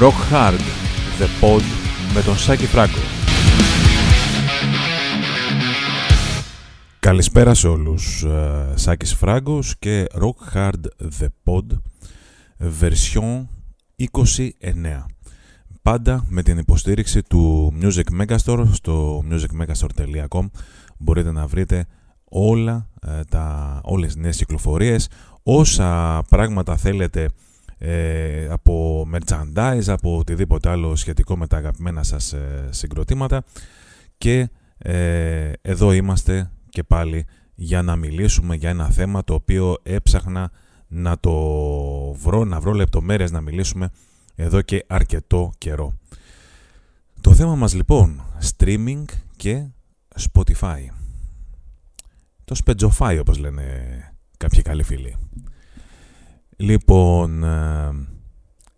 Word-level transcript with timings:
Rock 0.00 0.32
Hard, 0.32 0.60
The 1.18 1.44
Pod 1.44 1.62
με 2.14 2.22
τον 2.22 2.36
Σάκη 2.36 2.66
Φράγκο. 2.66 2.98
Καλησπέρα 6.98 7.54
σε 7.54 7.68
όλους, 7.68 8.24
uh, 8.26 8.72
Σάκης 8.74 9.14
Φράγκος 9.14 9.78
και 9.78 10.06
Rock 10.14 10.54
Hard 10.54 11.08
The 11.20 11.26
Pod, 11.44 11.64
version 12.80 13.44
29. 13.96 15.06
Πάντα 15.82 16.24
με 16.28 16.42
την 16.42 16.58
υποστήριξη 16.58 17.22
του 17.22 17.72
Music 17.82 18.20
Megastore 18.20 18.66
στο 18.72 19.24
musicmegastore.com 19.30 20.46
μπορείτε 20.98 21.32
να 21.32 21.46
βρείτε 21.46 21.86
όλα 22.24 22.88
ε, 23.06 23.20
τα, 23.28 23.80
όλες 23.84 24.12
τις 24.12 24.22
νέες 24.22 24.36
κυκλοφορίες, 24.36 25.08
όσα 25.42 26.22
πράγματα 26.28 26.76
θέλετε 26.76 27.28
ε, 27.78 28.46
από 28.50 29.06
merchandise, 29.14 29.86
από 29.86 30.18
οτιδήποτε 30.18 30.68
άλλο 30.68 30.96
σχετικό 30.96 31.36
με 31.36 31.46
τα 31.46 31.56
αγαπημένα 31.56 32.02
σας 32.02 32.32
ε, 32.32 32.68
συγκροτήματα 32.70 33.44
και 34.18 34.48
ε, 34.78 35.52
εδώ 35.62 35.92
είμαστε 35.92 36.50
και 36.68 36.82
πάλι 36.82 37.26
για 37.54 37.82
να 37.82 37.96
μιλήσουμε 37.96 38.54
για 38.54 38.70
ένα 38.70 38.90
θέμα 38.90 39.24
το 39.24 39.34
οποίο 39.34 39.76
έψαχνα 39.82 40.50
να 40.88 41.18
το 41.18 41.32
βρω, 42.12 42.44
να 42.44 42.60
βρω 42.60 42.72
λεπτομέρειες 42.72 43.30
να 43.30 43.40
μιλήσουμε 43.40 43.90
εδώ 44.34 44.62
και 44.62 44.84
αρκετό 44.86 45.52
καιρό. 45.58 45.94
Το 47.20 47.34
θέμα 47.34 47.54
μας 47.54 47.74
λοιπόν, 47.74 48.22
streaming 48.56 49.04
και 49.36 49.66
Spotify. 50.32 50.80
Το 52.44 52.54
σπετζοφάι 52.54 53.18
όπως 53.18 53.38
λένε 53.38 53.64
κάποιοι 54.36 54.62
καλοί 54.62 54.82
φίλοι. 54.82 55.16
Λοιπόν, 56.60 57.44
ε, 57.44 57.90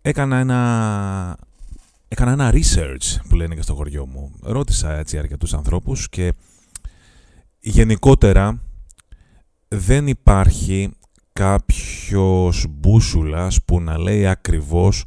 έκανα 0.01 0.37
ένα, 0.37 1.37
έκανα 2.07 2.31
ένα 2.31 2.51
research 2.53 3.19
που 3.29 3.35
λένε 3.35 3.55
και 3.55 3.61
στο 3.61 3.75
χωριό 3.75 4.05
μου. 4.05 4.31
Ρώτησα 4.41 4.93
έτσι 4.93 5.17
αρκετούς 5.17 5.53
ανθρώπους 5.53 6.09
και 6.09 6.33
γενικότερα 7.59 8.61
δεν 9.67 10.07
υπάρχει 10.07 10.91
κάποιος 11.33 12.65
μπούσουλας 12.69 13.63
που 13.63 13.81
να 13.81 13.97
λέει 13.97 14.27
ακριβώς 14.27 15.05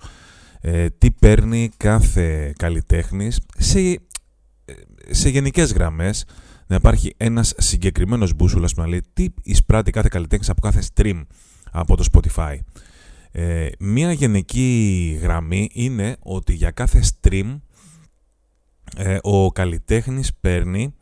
ε, 0.60 0.88
τι 0.90 1.10
παίρνει 1.10 1.70
κάθε 1.76 2.52
καλλιτέχνης 2.56 3.40
σε, 3.58 3.78
ε, 3.80 3.98
σε 5.10 5.28
γενικές 5.28 5.72
γραμμές 5.72 6.24
να 6.66 6.76
υπάρχει 6.76 7.14
ένας 7.16 7.54
συγκεκριμένος 7.56 8.34
μπούσουλας 8.34 8.74
που 8.74 8.80
να 8.80 8.88
λέει 8.88 9.02
τι 9.12 9.26
εισπράττει 9.42 9.90
κάθε 9.90 10.08
καλλιτέχνης 10.10 10.48
από 10.48 10.60
κάθε 10.60 10.82
stream 10.94 11.22
από 11.74 11.96
το 11.96 12.04
Spotify. 12.12 12.56
Ε, 13.30 13.68
μία 13.78 14.12
γενική 14.12 15.18
γραμμή 15.22 15.70
είναι 15.72 16.16
ότι 16.22 16.54
για 16.54 16.70
κάθε 16.70 17.02
stream 17.20 17.60
ε, 18.96 19.18
ο 19.22 19.52
καλλιτέχνης 19.52 20.34
παίρνει 20.34 20.94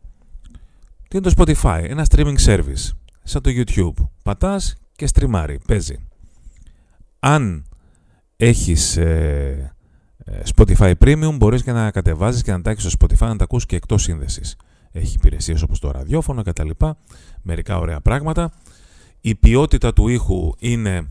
Τι 1.11 1.17
είναι 1.17 1.31
το 1.31 1.33
Spotify, 1.37 1.83
ένα 1.87 2.05
streaming 2.09 2.37
service, 2.45 2.89
σαν 3.23 3.41
το 3.41 3.51
YouTube. 3.53 4.07
Πατάς 4.23 4.75
και 4.95 5.07
στριμάρει, 5.07 5.59
παίζει. 5.67 5.97
Αν 7.19 7.65
έχεις 8.37 8.97
ε, 8.97 9.75
ε, 10.17 10.39
Spotify 10.55 10.93
Premium, 10.99 11.35
μπορείς 11.37 11.63
και 11.63 11.71
να 11.71 11.91
κατεβάζεις 11.91 12.41
και 12.41 12.51
να 12.51 12.61
τα 12.61 12.69
έχεις 12.69 12.83
στο 12.83 12.97
Spotify, 12.99 13.27
να 13.27 13.35
τα 13.35 13.43
ακούς 13.43 13.65
και 13.65 13.75
εκτός 13.75 14.03
σύνδεσης. 14.03 14.55
Έχει 14.91 15.15
υπηρεσίες 15.15 15.61
όπως 15.61 15.79
το 15.79 15.91
ραδιόφωνο 15.91 16.43
και 16.43 16.53
τα 16.53 16.63
λοιπά, 16.63 16.97
μερικά 17.41 17.77
ωραία 17.77 18.01
πράγματα. 18.01 18.51
Η 19.21 19.35
ποιότητα 19.35 19.93
του 19.93 20.07
ήχου 20.07 20.51
είναι 20.59 21.09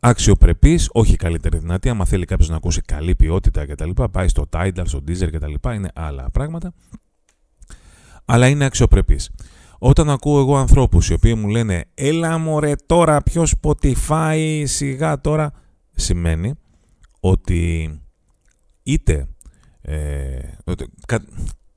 αξιοπρεπής, 0.00 0.88
όχι 0.92 1.16
καλύτερη 1.16 1.58
δυνατή. 1.58 1.88
Αν 1.88 2.06
θέλει 2.06 2.24
κάποιος 2.24 2.48
να 2.48 2.56
ακούσει 2.56 2.80
καλή 2.80 3.14
ποιότητα 3.14 3.66
κτλ. 3.66 3.90
Πάει 4.10 4.28
στο 4.28 4.48
Tidal, 4.50 4.82
στο 4.84 5.00
Deezer 5.08 5.28
κτλ. 5.32 5.70
Είναι 5.74 5.90
άλλα 5.94 6.30
πράγματα 6.30 6.72
αλλά 8.32 8.48
είναι 8.48 8.64
αξιοπρεπής. 8.64 9.30
Όταν 9.78 10.10
ακούω 10.10 10.40
εγώ 10.40 10.56
ανθρώπους 10.56 11.08
οι 11.08 11.12
οποίοι 11.12 11.34
μου 11.38 11.48
λένε 11.48 11.84
«Έλα 11.94 12.38
μωρέ 12.38 12.72
τώρα, 12.86 13.22
ποιος 13.22 13.54
Spotify, 13.60 14.62
σιγά 14.64 15.20
τώρα», 15.20 15.52
σημαίνει 15.94 16.54
ότι 17.20 17.90
είτε 18.82 19.28
ε, 19.82 20.38
κα, 21.06 21.24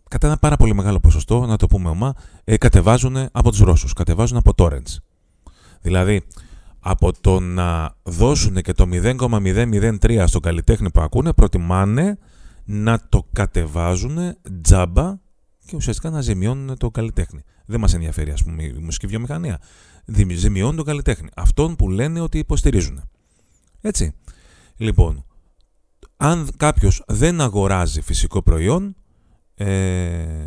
κατά 0.10 0.28
ένα 0.28 0.38
πάρα 0.38 0.56
πολύ 0.56 0.74
μεγάλο 0.76 1.00
ποσοστό, 1.00 1.46
να 1.46 1.58
το 1.58 1.68
πούμε 1.68 1.90
ομά, 1.90 2.14
ε, 2.44 2.58
κατεβάζουν 2.58 3.16
από 3.32 3.50
τους 3.50 3.60
Ρώσους, 3.60 3.94
κατεβάζουν 3.94 4.38
από 4.38 4.52
torrents. 4.58 4.98
Δηλαδή, 5.82 6.22
από 6.80 7.12
το 7.22 7.40
να 7.40 7.96
δώσουν 8.04 8.56
και 8.56 8.74
το 8.74 8.86
0,003 8.92 10.24
στον 10.28 10.42
καλλιτέχνη 10.42 10.92
που 10.92 11.02
ακούνε, 11.02 11.34
προτιμάνε 11.34 12.18
να 12.66 13.00
το 13.10 13.28
κατεβάζουν 13.34 14.18
τζάμπα 14.62 15.24
και 15.66 15.76
ουσιαστικά 15.76 16.10
να 16.10 16.22
ζημιώνουν 16.22 16.78
το 16.78 16.92
καλλιτέχνη. 16.92 17.44
Δεν 17.66 17.80
μας 17.80 17.94
ενδιαφέρει, 17.94 18.32
ας 18.32 18.44
πούμε, 18.44 18.64
η 18.64 18.74
μουσική 18.82 19.08
βιομηχανία. 19.08 19.62
Ζημιώνουν 20.36 20.76
τον 20.76 20.86
καλλιτέχνη. 20.86 21.30
Αυτόν 21.36 21.76
που 21.76 21.90
λένε 21.90 22.20
ότι 22.20 22.38
υποστηρίζουν. 22.38 23.10
Έτσι. 23.82 24.14
Λοιπόν, 24.78 25.26
αν 26.18 26.50
κάποιος 26.58 27.04
δεν 27.08 27.42
αγοράζει 27.42 28.02
φυσικό 28.02 28.42
προϊόν, 28.42 28.96
ε, 29.56 30.44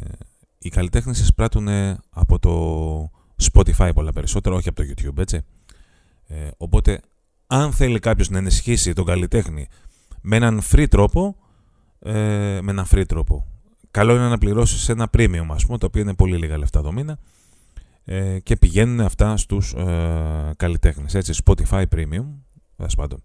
οι 0.59 0.69
καλλιτέχνες 0.69 1.21
εισπράττουν 1.21 1.69
από 2.11 2.39
το 2.39 3.11
Spotify 3.53 3.91
πολλά 3.95 4.13
περισσότερο, 4.13 4.57
όχι 4.57 4.69
από 4.69 4.83
το 4.83 4.89
YouTube, 4.89 5.19
έτσι. 5.19 5.41
Ε, 6.27 6.49
οπότε, 6.57 7.01
αν 7.47 7.73
θέλει 7.73 7.99
κάποιος 7.99 8.29
να 8.29 8.39
ενισχύσει 8.39 8.93
τον 8.93 9.05
καλλιτέχνη 9.05 9.69
με 10.21 10.37
έναν 10.37 10.63
free 10.71 10.87
τρόπο, 10.89 11.37
ε, 11.99 12.13
με 12.63 12.71
έναν 12.71 12.87
free 12.91 13.05
τρόπο, 13.07 13.47
καλό 13.91 14.15
είναι 14.15 14.29
να 14.29 14.39
πληρώσεις 14.39 14.89
ένα 14.89 15.11
premium, 15.17 15.47
ας 15.51 15.67
πούμε, 15.67 15.79
το 15.79 15.87
οποίο 15.87 16.03
είναι 16.03 16.15
πολύ 16.15 16.37
λίγα 16.37 16.59
λεφτά 16.59 16.83
το 16.83 16.93
μήνα 16.93 17.19
ε, 18.05 18.39
και 18.39 18.57
πηγαίνουν 18.57 19.01
αυτά 19.01 19.37
στους 19.37 19.73
ε, 19.73 20.53
καλλιτέχνες. 20.57 21.15
Έτσι, 21.15 21.43
Spotify 21.45 21.85
Premium, 21.95 22.25
πάντων. 22.97 23.23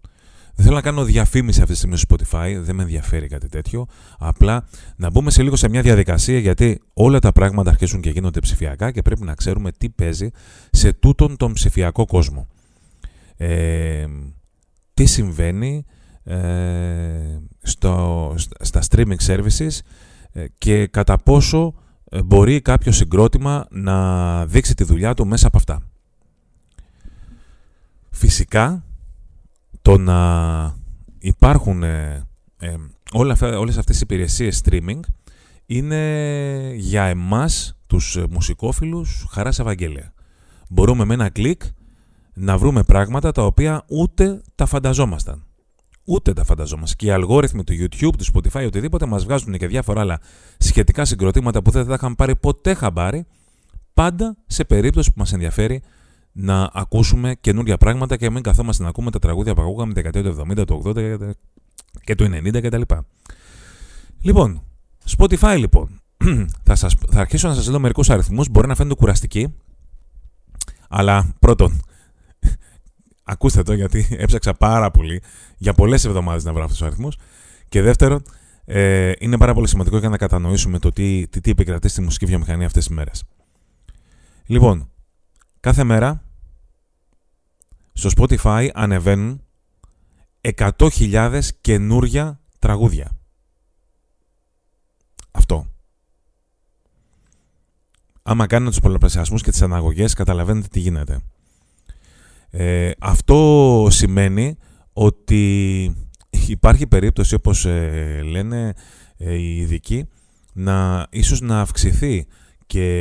Δεν 0.56 0.64
θέλω 0.64 0.76
να 0.76 0.82
κάνω 0.82 1.04
διαφήμιση 1.04 1.60
αυτή 1.60 1.72
τη 1.72 1.78
στιγμή 1.78 1.96
στο 1.96 2.16
Spotify, 2.16 2.56
δεν 2.60 2.74
με 2.74 2.82
ενδιαφέρει 2.82 3.26
κάτι 3.26 3.48
τέτοιο. 3.48 3.86
Απλά 4.18 4.66
να 4.96 5.10
μπούμε 5.10 5.30
σε 5.30 5.42
λίγο 5.42 5.56
σε 5.56 5.68
μια 5.68 5.82
διαδικασία 5.82 6.38
γιατί 6.38 6.80
όλα 6.92 7.18
τα 7.18 7.32
πράγματα 7.32 7.70
αρχίζουν 7.70 8.00
και 8.00 8.10
γίνονται 8.10 8.40
ψηφιακά 8.40 8.90
και 8.90 9.02
πρέπει 9.02 9.22
να 9.22 9.34
ξέρουμε 9.34 9.72
τι 9.72 9.88
παίζει 9.88 10.30
σε 10.70 10.92
τούτον 10.92 11.36
τον 11.36 11.52
ψηφιακό 11.52 12.04
κόσμο. 12.04 12.48
Ε, 13.36 14.06
τι 14.94 15.04
συμβαίνει 15.04 15.84
ε, 16.24 16.36
στο, 17.62 18.34
στα 18.60 18.82
streaming 18.90 19.26
services 19.26 19.68
ε, 19.68 19.68
και 20.58 20.86
κατά 20.86 21.18
πόσο 21.18 21.74
ε, 22.14 22.22
μπορεί 22.22 22.60
κάποιο 22.60 22.92
συγκρότημα 22.92 23.66
να 23.70 24.46
δείξει 24.46 24.74
τη 24.74 24.84
δουλειά 24.84 25.14
του 25.14 25.26
μέσα 25.26 25.46
από 25.46 25.56
αυτά. 25.56 25.82
Φυσικά, 28.10 28.84
το 29.82 29.98
να 29.98 30.74
υπάρχουν 31.18 31.82
ε, 31.82 32.26
ε, 32.58 32.74
όλα 33.12 33.32
αυτά, 33.32 33.58
όλες 33.58 33.78
αυτές 33.78 33.96
οι 33.96 34.00
υπηρεσίες 34.02 34.62
streaming 34.64 35.00
είναι 35.66 36.72
για 36.76 37.04
εμάς 37.04 37.78
τους 37.86 38.18
μουσικόφιλους 38.30 39.26
χαράς 39.30 39.58
Ευαγγέλια. 39.58 40.12
Μπορούμε 40.68 41.04
με 41.04 41.14
ένα 41.14 41.28
κλικ 41.28 41.62
να 42.34 42.58
βρούμε 42.58 42.82
πράγματα 42.82 43.32
τα 43.32 43.46
οποία 43.46 43.84
ούτε 43.88 44.42
τα 44.54 44.66
φανταζόμασταν. 44.66 45.44
Ούτε 46.04 46.32
τα 46.32 46.44
φανταζόμαστε. 46.44 46.94
Και 46.98 47.06
οι 47.06 47.10
αλγόριθμοι 47.10 47.64
του 47.64 47.72
YouTube, 47.72 48.12
του 48.18 48.24
Spotify, 48.32 48.64
οτιδήποτε 48.66 49.06
μας 49.06 49.24
βγάζουν 49.24 49.58
και 49.58 49.66
διάφορα 49.66 50.00
άλλα 50.00 50.20
σχετικά 50.58 51.04
συγκροτήματα 51.04 51.62
που 51.62 51.70
δεν 51.70 51.82
θα 51.82 51.88
τα 51.88 51.94
είχαν 51.94 52.14
πάρει 52.14 52.36
ποτέ 52.36 52.74
χαμπάρι, 52.74 53.26
πάντα 53.94 54.36
σε 54.46 54.64
περίπτωση 54.64 55.10
που 55.10 55.18
μας 55.18 55.32
ενδιαφέρει 55.32 55.82
να 56.32 56.70
ακούσουμε 56.72 57.34
καινούργια 57.40 57.76
πράγματα 57.76 58.16
και 58.16 58.30
μην 58.30 58.42
καθόμαστε 58.42 58.82
να 58.82 58.88
ακούμε 58.88 59.10
τα 59.10 59.18
τραγούδια 59.18 59.54
που 59.54 59.60
ακούγαμε 59.60 59.92
τη 59.92 60.02
δεκαετία 60.02 60.32
του 60.32 60.60
70, 60.60 60.66
του 60.66 60.82
80 60.84 61.30
και 62.04 62.14
του 62.14 62.24
90 62.24 62.60
κτλ. 62.62 62.82
Λοιπόν, 64.20 64.62
Spotify 65.16 65.56
λοιπόν. 65.58 66.00
θα, 66.66 66.74
σας, 66.74 66.94
θα 67.10 67.20
αρχίσω 67.20 67.48
να 67.48 67.54
σας 67.54 67.68
λέω 67.68 67.80
μερικούς 67.80 68.10
αριθμούς, 68.10 68.48
μπορεί 68.48 68.66
να 68.66 68.74
φαίνονται 68.74 68.94
κουραστικοί, 68.94 69.54
αλλά 70.88 71.34
πρώτον, 71.38 71.80
ακούστε 73.24 73.62
το 73.62 73.72
γιατί 73.72 74.06
έψαξα 74.18 74.54
πάρα 74.54 74.90
πολύ 74.90 75.22
για 75.56 75.74
πολλές 75.74 76.04
εβδομάδες 76.04 76.44
να 76.44 76.52
βρω 76.52 76.62
αυτούς 76.62 76.78
τους 76.78 76.86
αριθμούς 76.86 77.16
και 77.68 77.82
δεύτερον, 77.82 78.22
ε, 78.64 79.12
είναι 79.18 79.38
πάρα 79.38 79.54
πολύ 79.54 79.68
σημαντικό 79.68 79.98
για 79.98 80.08
να 80.08 80.16
κατανοήσουμε 80.16 80.78
το 80.78 80.90
τι, 80.90 81.28
τι, 81.28 81.40
τι 81.40 81.50
επικρατεί 81.50 81.88
στη 81.88 82.00
μουσική 82.00 82.26
βιομηχανία 82.26 82.66
αυτές 82.66 82.86
τις 82.86 82.96
μέρες. 82.96 83.24
Λοιπόν, 84.46 84.90
κάθε 85.60 85.84
μέρα 85.84 86.22
στο 87.92 88.10
Spotify 88.16 88.68
ανεβαίνουν 88.74 89.42
100.000 90.40 91.40
καινούρια 91.60 92.40
τραγούδια. 92.58 93.16
Αυτό. 95.30 95.66
Άμα 98.22 98.46
κάνετε 98.46 98.70
τους 98.70 98.80
πολλαπλασιασμούς 98.80 99.42
και 99.42 99.50
τις 99.50 99.62
αναγωγές, 99.62 100.14
καταλαβαίνετε 100.14 100.68
τι 100.70 100.80
γίνεται. 100.80 101.20
Ε, 102.56 102.90
αυτό 102.98 103.86
σημαίνει 103.90 104.56
ότι 104.92 105.94
υπάρχει 106.46 106.86
περίπτωση, 106.86 107.34
όπως 107.34 107.64
ε, 107.64 108.20
λένε 108.24 108.74
ε, 109.16 109.34
οι 109.34 109.56
ειδικοί, 109.56 110.08
να, 110.52 111.06
ίσως 111.10 111.40
να 111.40 111.60
αυξηθεί 111.60 112.26
και 112.66 112.96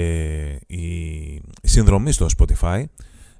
η 0.67 1.41
συνδρομή 1.63 2.11
στο 2.11 2.27
Spotify, 2.37 2.83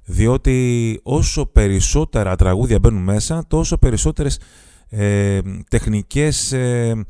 διότι 0.04 1.00
όσο 1.02 1.46
περισσότερα 1.46 2.36
τραγούδια 2.36 2.78
μπαίνουν 2.78 3.02
μέσα, 3.02 3.44
τόσο 3.48 3.78
περισσότερες 3.78 4.38
ε, 4.88 5.40
τεχνικές, 5.68 6.52
ε, 6.52 7.04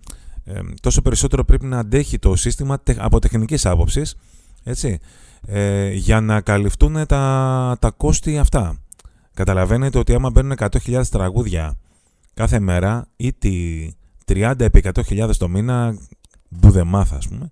ε, 0.44 0.60
τόσο 0.80 1.02
περισσότερο 1.02 1.44
πρέπει 1.44 1.66
να 1.66 1.78
αντέχει 1.78 2.18
το 2.18 2.36
σύστημα 2.36 2.82
από 2.96 3.18
τεχνικής 3.18 3.66
άποψης, 3.66 4.16
έτσι, 4.64 4.98
ε, 5.46 5.92
για 5.92 6.20
να 6.20 6.40
καλυφθούν 6.40 7.06
τα, 7.06 7.76
τα 7.80 7.90
κόστη 7.90 8.38
αυτά. 8.38 8.78
Καταλαβαίνετε 9.34 9.98
ότι 9.98 10.14
άμα 10.14 10.30
μπαίνουν 10.30 10.56
100.000 10.58 11.02
τραγούδια 11.10 11.78
κάθε 12.34 12.60
μέρα 12.60 13.08
ή 13.16 13.32
τη 13.32 13.88
30 14.26 14.54
επί 14.58 14.82
100.000 14.94 15.30
το 15.38 15.48
μήνα, 15.48 15.98
μάθα 16.84 17.16
ας 17.16 17.28
πούμε, 17.28 17.50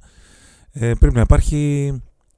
ε, 0.72 0.94
πρέπει 0.94 1.14
να 1.14 1.20
υπάρχει 1.20 1.92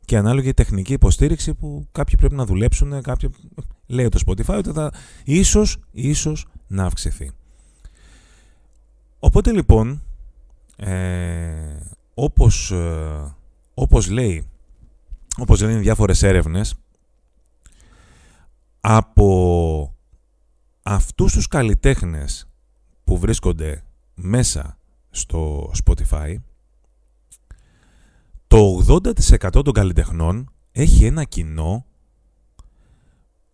και 0.04 0.16
ανάλογη 0.16 0.54
τεχνική 0.54 0.92
υποστήριξη 0.92 1.54
που 1.54 1.88
κάποιοι 1.92 2.16
πρέπει 2.18 2.34
να 2.34 2.44
δουλέψουν, 2.44 3.02
κάποιοι, 3.02 3.30
λέει 3.86 4.08
το 4.08 4.20
Spotify 4.26 4.56
ότι 4.56 4.72
θα 4.72 4.92
ίσως, 5.24 5.78
ίσως 5.90 6.46
να 6.66 6.84
αυξηθεί. 6.84 7.30
Οπότε 9.18 9.52
λοιπόν, 9.52 10.02
ε, 10.76 11.52
όπως, 12.14 12.70
ε, 12.70 13.34
όπως 13.74 14.08
λέει, 14.08 14.48
όπως 15.38 15.60
λένε 15.60 15.78
διάφορες 15.78 16.22
έρευνες, 16.22 16.74
από 18.86 19.94
αυτούς 20.82 21.32
τους 21.32 21.48
καλλιτέχνες 21.48 22.48
που 23.04 23.18
βρίσκονται 23.18 23.84
μέσα 24.14 24.78
στο 25.10 25.70
Spotify, 25.84 26.36
το 28.46 28.84
80% 28.88 29.62
των 29.64 29.72
καλλιτεχνών 29.72 30.50
έχει 30.72 31.04
ένα 31.04 31.24
κοινό 31.24 31.86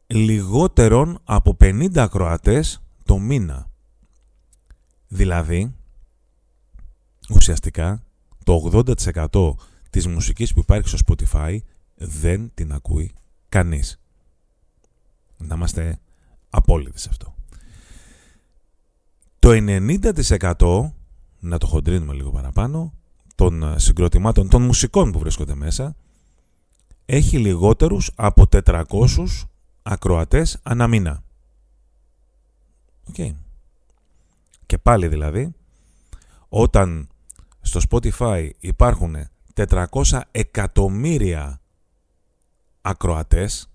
λιγότερον 0.07 1.19
από 1.25 1.57
50 1.61 1.97
ακροατές 1.97 2.83
το 3.05 3.19
μήνα. 3.19 3.71
Δηλαδή, 5.09 5.75
ουσιαστικά, 7.31 8.03
το 8.45 8.71
80% 8.73 9.55
της 9.91 10.07
μουσικής 10.07 10.53
που 10.53 10.61
υπάρχει 10.61 10.89
στο 10.89 10.99
Spotify 11.07 11.59
δεν 11.97 12.51
την 12.55 12.73
ακούει 12.73 13.13
κανείς. 13.49 14.01
Να 15.41 15.55
είμαστε 15.55 15.99
απόλυτοι 16.51 16.99
σε 16.99 17.09
αυτό. 17.11 17.35
Το 19.39 19.51
90% 19.53 20.91
να 21.41 21.59
το 21.59 21.67
χοντρίνουμε 21.67 22.13
λίγο 22.13 22.31
παραπάνω 22.31 22.93
των 23.35 23.63
ε, 23.63 23.79
συγκροτημάτων, 23.79 24.49
των 24.49 24.63
μουσικών 24.63 25.13
που 25.13 25.19
βρίσκονται 25.19 25.55
μέσα, 25.55 25.97
έχει 27.07 27.39
λιγότερους 27.39 28.11
από 28.15 28.47
400 28.65 28.85
ακροατές 29.83 30.59
ανά 30.63 30.87
μήνα. 30.87 31.23
Okay. 33.13 33.35
Και 34.67 34.79
πάλι 34.79 35.09
δηλαδή, 35.09 35.53
όταν 36.49 37.09
στο 37.61 37.81
Spotify 37.91 38.51
υπάρχουν 38.59 39.17
400 39.55 40.21
εκατομμύρια 40.31 41.61
ακροατές, 42.81 43.71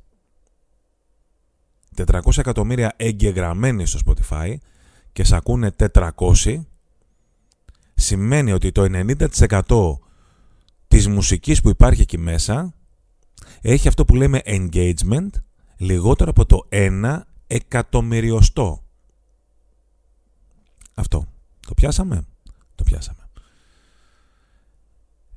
400 1.97 2.38
εκατομμύρια 2.38 2.94
εγγεγραμμένοι 2.97 3.85
στο 3.85 3.99
Spotify 4.06 4.56
και 5.11 5.23
σε 5.23 5.35
ακούνε 5.35 5.75
400, 5.94 6.11
σημαίνει 7.94 8.52
ότι 8.52 8.71
το 8.71 8.85
90% 9.68 9.97
της 10.87 11.07
μουσικής 11.07 11.61
που 11.61 11.69
υπάρχει 11.69 12.02
εκεί 12.02 12.18
μέσα 12.18 12.73
έχει 13.61 13.87
αυτό 13.87 14.06
που 14.06 14.16
λέμε 14.16 14.42
engagement 14.45 15.30
λιγότερο 15.78 16.30
από 16.30 16.45
το 16.45 16.68
1 16.69 17.19
εκατομμυριοστό. 17.47 18.83
Αυτό. 20.94 21.25
Το 21.68 21.73
πιάσαμε; 21.73 22.25
Το 22.75 22.83
πιάσαμε. 22.83 23.19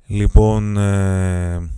Λοιπόν, 0.07 0.77
ε, 0.77 1.69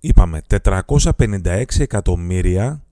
είπαμε 0.00 0.42
456 0.64 1.64
εκατομμύρια 1.78 2.85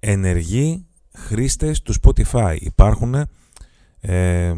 ενεργοί 0.00 0.86
χρήστες 1.12 1.82
του 1.82 1.94
Spotify. 2.02 2.56
Υπάρχουν 2.60 3.14
ε, 4.00 4.54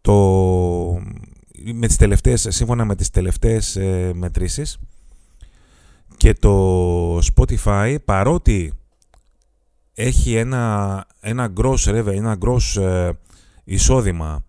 το, 0.00 0.14
με 1.74 1.86
τις 1.86 1.96
τελευταίες, 1.96 2.46
σύμφωνα 2.50 2.84
με 2.84 2.94
τις 2.94 3.10
τελευταίες 3.10 3.76
ε, 3.76 4.12
μετρήσεις 4.14 4.78
και 6.16 6.34
το 6.34 7.18
Spotify 7.18 7.96
παρότι 8.04 8.72
έχει 9.94 10.34
ένα, 10.34 11.06
ένα 11.20 11.52
gross 11.56 11.84
revenue, 11.84 12.14
ένα 12.14 12.38
gross 12.44 12.82
ε, 12.82 13.10
εισόδημα 13.64 14.44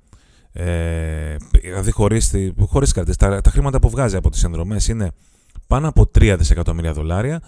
ε, 0.53 1.35
δηλαδή 1.61 1.91
χωρίς, 1.91 2.33
χωρίς 2.59 2.93
τα, 3.17 3.41
τα 3.41 3.49
χρήματα 3.49 3.79
που 3.79 3.89
βγάζει 3.89 4.15
από 4.15 4.29
τις 4.29 4.43
ενδρομές 4.43 4.87
είναι 4.87 5.11
πάνω 5.67 5.87
από 5.87 6.01
3 6.01 6.35
δισεκατομμύρια 6.37 6.93
δολάρια 6.93 7.41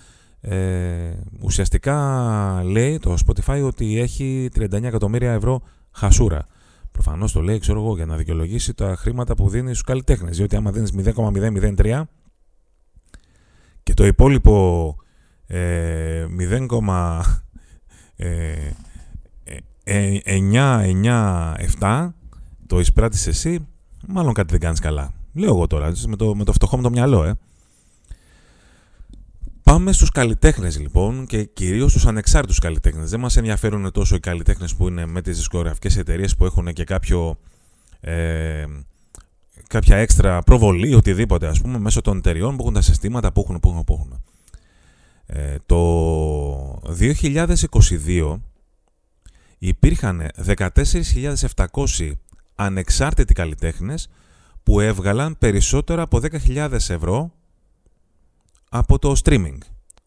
ε, 0.46 1.14
ουσιαστικά 1.42 2.62
λέει 2.64 2.98
το 2.98 3.16
Spotify 3.26 3.64
ότι 3.66 4.00
έχει 4.00 4.50
39 4.56 4.84
εκατομμύρια 4.84 5.32
ευρώ 5.32 5.62
χασούρα. 5.92 6.46
Προφανώς 6.92 7.32
το 7.32 7.42
λέει, 7.42 7.60
ξέρω 7.60 7.80
εγώ, 7.80 7.96
για 7.96 8.06
να 8.06 8.16
δικαιολογήσει 8.16 8.74
τα 8.74 8.96
χρήματα 8.96 9.36
που 9.36 9.50
δίνει 9.50 9.70
στους 9.70 9.84
καλλιτέχνες. 9.84 10.38
Διότι 10.38 10.56
άμα 10.56 10.72
δίνεις 10.72 10.92
0,003 10.98 12.02
και 13.84 13.94
το 13.94 14.06
υπόλοιπο 14.06 14.96
ε, 15.48 16.26
0,997 21.80 22.10
το 22.68 22.80
εισπράττεις 22.80 23.28
εσύ, 23.28 23.68
μάλλον 24.08 24.34
κάτι 24.34 24.52
δεν 24.52 24.60
κάνεις 24.60 24.80
καλά. 24.80 25.12
Λέω 25.34 25.50
εγώ 25.50 25.68
τώρα, 25.68 25.92
με 26.08 26.16
το, 26.16 26.36
με 26.36 26.44
το 26.44 26.54
φτωχό 26.54 26.76
μου 26.78 26.84
το 26.84 26.90
μυαλό, 26.90 27.24
ε. 27.24 27.34
Πάμε 29.64 29.92
στους 29.92 30.12
καλλιτέχνες 30.12 30.80
λοιπόν 30.80 31.26
και 31.26 31.44
κυρίως 31.44 31.92
στους 31.92 32.06
ανεξάρτητους 32.06 32.60
καλλιτέχνες. 32.60 33.10
Δεν 33.10 33.20
μας 33.20 33.38
ενδιαφέρουν 33.38 33.92
τόσο 33.92 34.16
οι 34.16 34.20
καλλιτέχνες 34.20 34.76
που 34.76 34.88
είναι 34.88 35.06
με 35.06 35.22
τις 35.22 35.38
δισκογραφικές 35.38 35.98
εταιρείες 35.98 36.36
που 36.36 36.46
έχουν 36.46 36.74
και 36.74 36.84
κάποιο, 36.84 37.38
ε, 38.00 38.66
κάποια 39.68 39.98
έξτρα 39.98 40.42
προβολή, 40.42 40.94
οτιδήποτε 40.94 41.48
ας 41.48 41.62
πούμε, 41.62 41.80
μέσω 41.80 42.02
των 42.02 42.18
εταιριών 42.18 42.56
που 42.56 42.62
έχουν 42.62 42.74
τα 42.74 42.82
συστήματα 42.82 43.32
που 43.32 43.42
έχουν, 43.42 43.60
που 43.60 43.70
έχουν, 43.70 43.84
που 43.84 43.94
έχουν. 43.94 44.24
Ε, 45.26 45.56
το 45.66 46.82
2022 46.84 48.42
υπήρχαν 49.58 50.30
14.700 50.46 52.12
ανεξάρτητοι 52.56 53.34
καλλιτέχνες 53.34 54.10
που 54.64 54.80
έβγαλαν 54.80 55.38
περισσότερα 55.38 56.02
από 56.02 56.20
10.000 56.20 56.72
ευρώ 56.72 57.32
από 58.76 59.00
το 59.00 59.14
streaming 59.24 59.58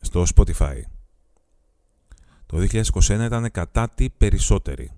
στο 0.01 0.25
Spotify. 0.35 0.81
Το 2.47 2.59
2021 2.59 3.09
ήταν 3.09 3.51
κατά 3.51 3.89
τι 3.89 4.11
περισσότεροι. 4.11 4.91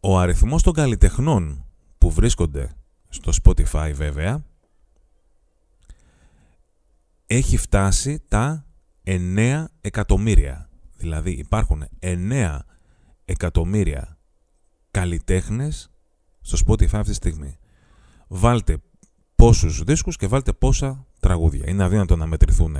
Ο 0.00 0.18
αριθμός 0.18 0.62
των 0.62 0.72
καλλιτεχνών 0.72 1.64
που 1.98 2.10
βρίσκονται 2.10 2.72
στο 3.08 3.32
Spotify 3.42 3.92
βέβαια 3.94 4.44
έχει 7.26 7.56
φτάσει 7.56 8.22
τα 8.28 8.66
9 9.04 9.64
εκατομμύρια. 9.80 10.68
Δηλαδή 10.96 11.30
υπάρχουν 11.30 11.84
9 12.00 12.58
εκατομμύρια 13.24 14.18
καλλιτέχνες 14.90 15.90
στο 16.40 16.58
Spotify 16.66 16.94
αυτή 16.94 17.08
τη 17.08 17.14
στιγμή. 17.14 17.58
Βάλτε 18.28 18.82
πόσους 19.42 19.82
δίσκους 19.82 20.16
και 20.16 20.26
βάλτε 20.26 20.52
πόσα 20.52 21.06
τραγούδια. 21.20 21.64
Είναι 21.68 21.84
αδύνατο 21.84 22.16
να 22.16 22.26
μετρηθούν 22.26 22.76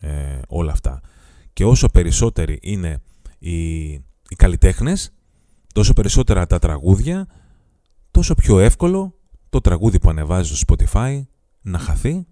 ε, 0.00 0.40
όλα 0.48 0.72
αυτά. 0.72 1.00
Και 1.52 1.64
όσο 1.64 1.88
περισσότεροι 1.88 2.58
είναι 2.62 3.02
οι, 3.38 3.88
οι 4.28 4.36
καλλιτέχνες, 4.36 5.12
τόσο 5.74 5.92
περισσότερα 5.92 6.46
τα 6.46 6.58
τραγούδια, 6.58 7.26
τόσο 8.10 8.34
πιο 8.34 8.58
εύκολο 8.58 9.14
το 9.48 9.60
τραγούδι 9.60 9.98
που 9.98 10.10
ανεβάζει 10.10 10.56
στο 10.56 10.64
Spotify 10.66 11.22
να 11.60 11.78
χαθεί 11.78 12.26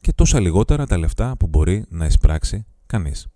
και 0.00 0.12
τόσα 0.12 0.40
λιγότερα 0.40 0.86
τα 0.86 0.98
λεφτά 0.98 1.36
που 1.36 1.46
μπορεί 1.46 1.84
να 1.88 2.06
εισπράξει 2.06 2.66
κανείς. 2.86 3.26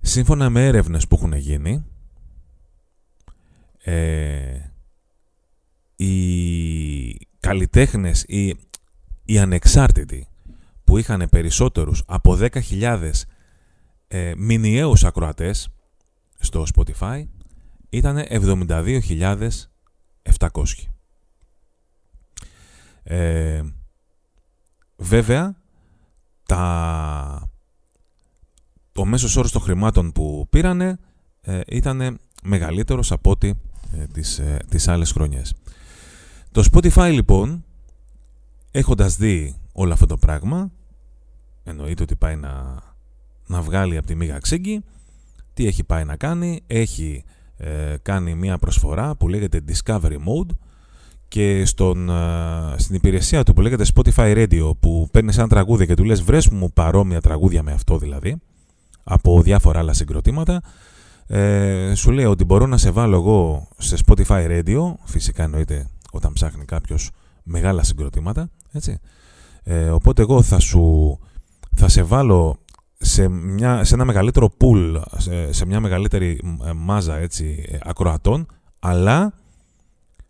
Σύμφωνα 0.00 0.50
με 0.50 0.66
έρευνες 0.66 1.06
που 1.06 1.16
έχουν 1.16 1.32
γίνει, 1.32 1.84
ε, 3.78 4.72
οι 5.96 6.71
καλλιτέχνες, 7.42 8.24
οι, 8.26 8.56
οι 9.24 9.38
ανεξάρτητοι 9.38 10.28
που 10.84 10.98
είχαν 10.98 11.28
περισσότερους 11.30 12.02
από 12.06 12.38
10.000 12.40 13.10
ε, 14.08 14.32
μηνιαίους 14.36 15.04
ακροατές 15.04 15.68
στο 16.38 16.64
Spotify 16.74 17.24
ήταν 17.88 18.24
72.700. 18.28 19.10
Ε, 23.02 23.62
βέβαια, 24.96 25.56
τα... 26.46 27.50
το 28.92 29.04
μέσος 29.04 29.36
όρος 29.36 29.52
των 29.52 29.62
χρημάτων 29.62 30.12
που 30.12 30.46
πήρανε 30.50 30.98
ε, 31.40 31.60
ήταν 31.66 32.20
μεγαλύτερος 32.42 33.12
από 33.12 33.30
ό,τι 33.30 33.48
ε, 33.92 34.06
τις, 34.12 34.38
ε, 34.38 34.58
τις 34.68 34.88
άλλες 34.88 35.12
χρονιές. 35.12 35.54
Το 36.52 36.64
Spotify 36.72 37.10
λοιπόν, 37.12 37.64
έχοντας 38.70 39.16
δει 39.16 39.56
όλο 39.72 39.92
αυτό 39.92 40.06
το 40.06 40.16
πράγμα, 40.16 40.70
εννοείται 41.64 42.02
ότι 42.02 42.16
πάει 42.16 42.36
να, 42.36 42.82
να 43.46 43.60
βγάλει 43.60 43.96
από 43.96 44.06
τη 44.06 44.14
μήγα 44.14 44.38
ξύγκη, 44.38 44.84
τι 45.54 45.66
έχει 45.66 45.84
πάει 45.84 46.04
να 46.04 46.16
κάνει, 46.16 46.62
έχει 46.66 47.24
ε, 47.56 47.96
κάνει 48.02 48.34
μια 48.34 48.58
προσφορά 48.58 49.16
που 49.16 49.28
λέγεται 49.28 49.60
Discovery 49.68 50.16
Mode 50.16 50.56
και 51.28 51.64
στον, 51.64 52.08
ε, 52.08 52.74
στην 52.76 52.94
υπηρεσία 52.94 53.42
του 53.42 53.52
που 53.52 53.60
λέγεται 53.60 53.84
Spotify 53.94 54.46
Radio 54.46 54.72
που 54.80 55.08
παίρνει 55.10 55.32
ένα 55.36 55.48
τραγούδι 55.48 55.86
και 55.86 55.94
του 55.94 56.04
λες 56.04 56.22
βρες 56.22 56.48
μου 56.48 56.72
παρόμοια 56.72 57.20
τραγούδια 57.20 57.62
με 57.62 57.72
αυτό 57.72 57.98
δηλαδή 57.98 58.36
από 59.04 59.42
διάφορα 59.42 59.78
άλλα 59.78 59.92
συγκροτήματα 59.92 60.62
ε, 61.26 61.92
σου 61.94 62.10
λέει 62.10 62.24
ότι 62.24 62.44
μπορώ 62.44 62.66
να 62.66 62.76
σε 62.76 62.90
βάλω 62.90 63.16
εγώ 63.16 63.68
σε 63.78 63.96
Spotify 64.06 64.46
Radio 64.48 64.94
φυσικά 65.04 65.42
εννοείται 65.42 65.86
όταν 66.12 66.32
ψάχνει 66.32 66.64
κάποιος 66.64 67.10
μεγάλα 67.42 67.82
συγκροτήματα 67.82 68.48
έτσι. 68.72 68.98
Ε, 69.62 69.90
οπότε 69.90 70.22
εγώ 70.22 70.42
θα 70.42 70.58
σου 70.58 71.18
θα 71.76 71.88
σε 71.88 72.02
βάλω 72.02 72.58
σε, 72.98 73.28
μια, 73.28 73.84
σε 73.84 73.94
ένα 73.94 74.04
μεγαλύτερο 74.04 74.50
pool, 74.60 75.02
σε, 75.50 75.66
μια 75.66 75.80
μεγαλύτερη 75.80 76.40
ε, 76.64 76.72
μάζα 76.72 77.16
έτσι, 77.16 77.64
ε, 77.68 77.78
ακροατών, 77.82 78.46
αλλά 78.78 79.34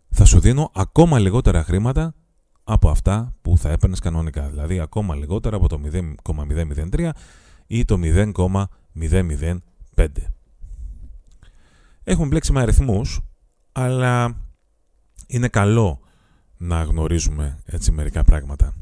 θα 0.09 0.25
σου 0.25 0.39
δίνω 0.39 0.71
ακόμα 0.73 1.19
λιγότερα 1.19 1.63
χρήματα 1.63 2.13
από 2.63 2.89
αυτά 2.89 3.33
που 3.41 3.57
θα 3.57 3.69
έπαιρνες 3.69 3.99
κανονικά. 3.99 4.49
Δηλαδή 4.49 4.79
ακόμα 4.79 5.15
λιγότερα 5.15 5.55
από 5.55 5.67
το 5.67 5.81
0,003 6.93 7.09
ή 7.67 7.85
το 7.85 7.99
0,005. 8.03 10.07
Έχουμε 12.03 12.27
μπλέξει 12.27 12.51
με 12.51 12.61
αριθμούς, 12.61 13.21
αλλά 13.71 14.35
είναι 15.27 15.47
καλό 15.47 15.99
να 16.57 16.83
γνωρίζουμε 16.83 17.59
έτσι 17.65 17.91
μερικά 17.91 18.23
πράγματα. 18.23 18.73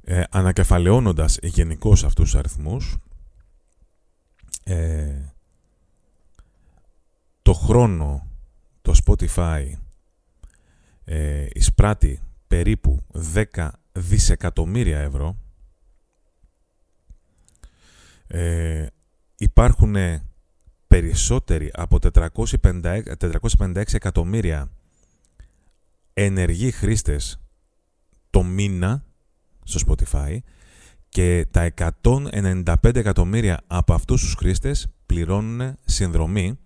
Ε, 0.00 0.22
ανακεφαλαιώνοντας 0.30 1.38
γενικώς 1.42 2.04
αυτούς 2.04 2.24
τους 2.24 2.38
αριθμούς 2.38 2.96
ε, 4.64 5.34
το 7.42 7.52
χρόνο 7.52 8.26
το 8.82 8.94
Spotify 9.04 9.72
ε, 11.04 11.46
εισπράττει 11.52 12.20
περίπου 12.46 13.02
10 13.54 13.68
δισεκατομμύρια 13.92 14.98
ευρώ. 15.00 15.36
Ε, 18.26 18.86
υπάρχουν 19.36 19.96
περισσότεροι 21.00 21.70
από 21.72 21.98
456, 22.12 23.02
456 23.18 23.82
εκατομμύρια 23.92 24.70
ενεργοί 26.12 26.70
χρήστες 26.70 27.40
το 28.30 28.42
μήνα 28.42 29.04
στο 29.64 29.80
Spotify 29.86 30.38
και 31.08 31.46
τα 31.50 31.72
195 32.00 32.74
εκατομμύρια 32.82 33.60
από 33.66 33.94
αυτούς 33.94 34.20
τους 34.20 34.34
χρήστες 34.34 34.86
πληρώνουν 35.06 35.74
συνδρομή 35.84 36.58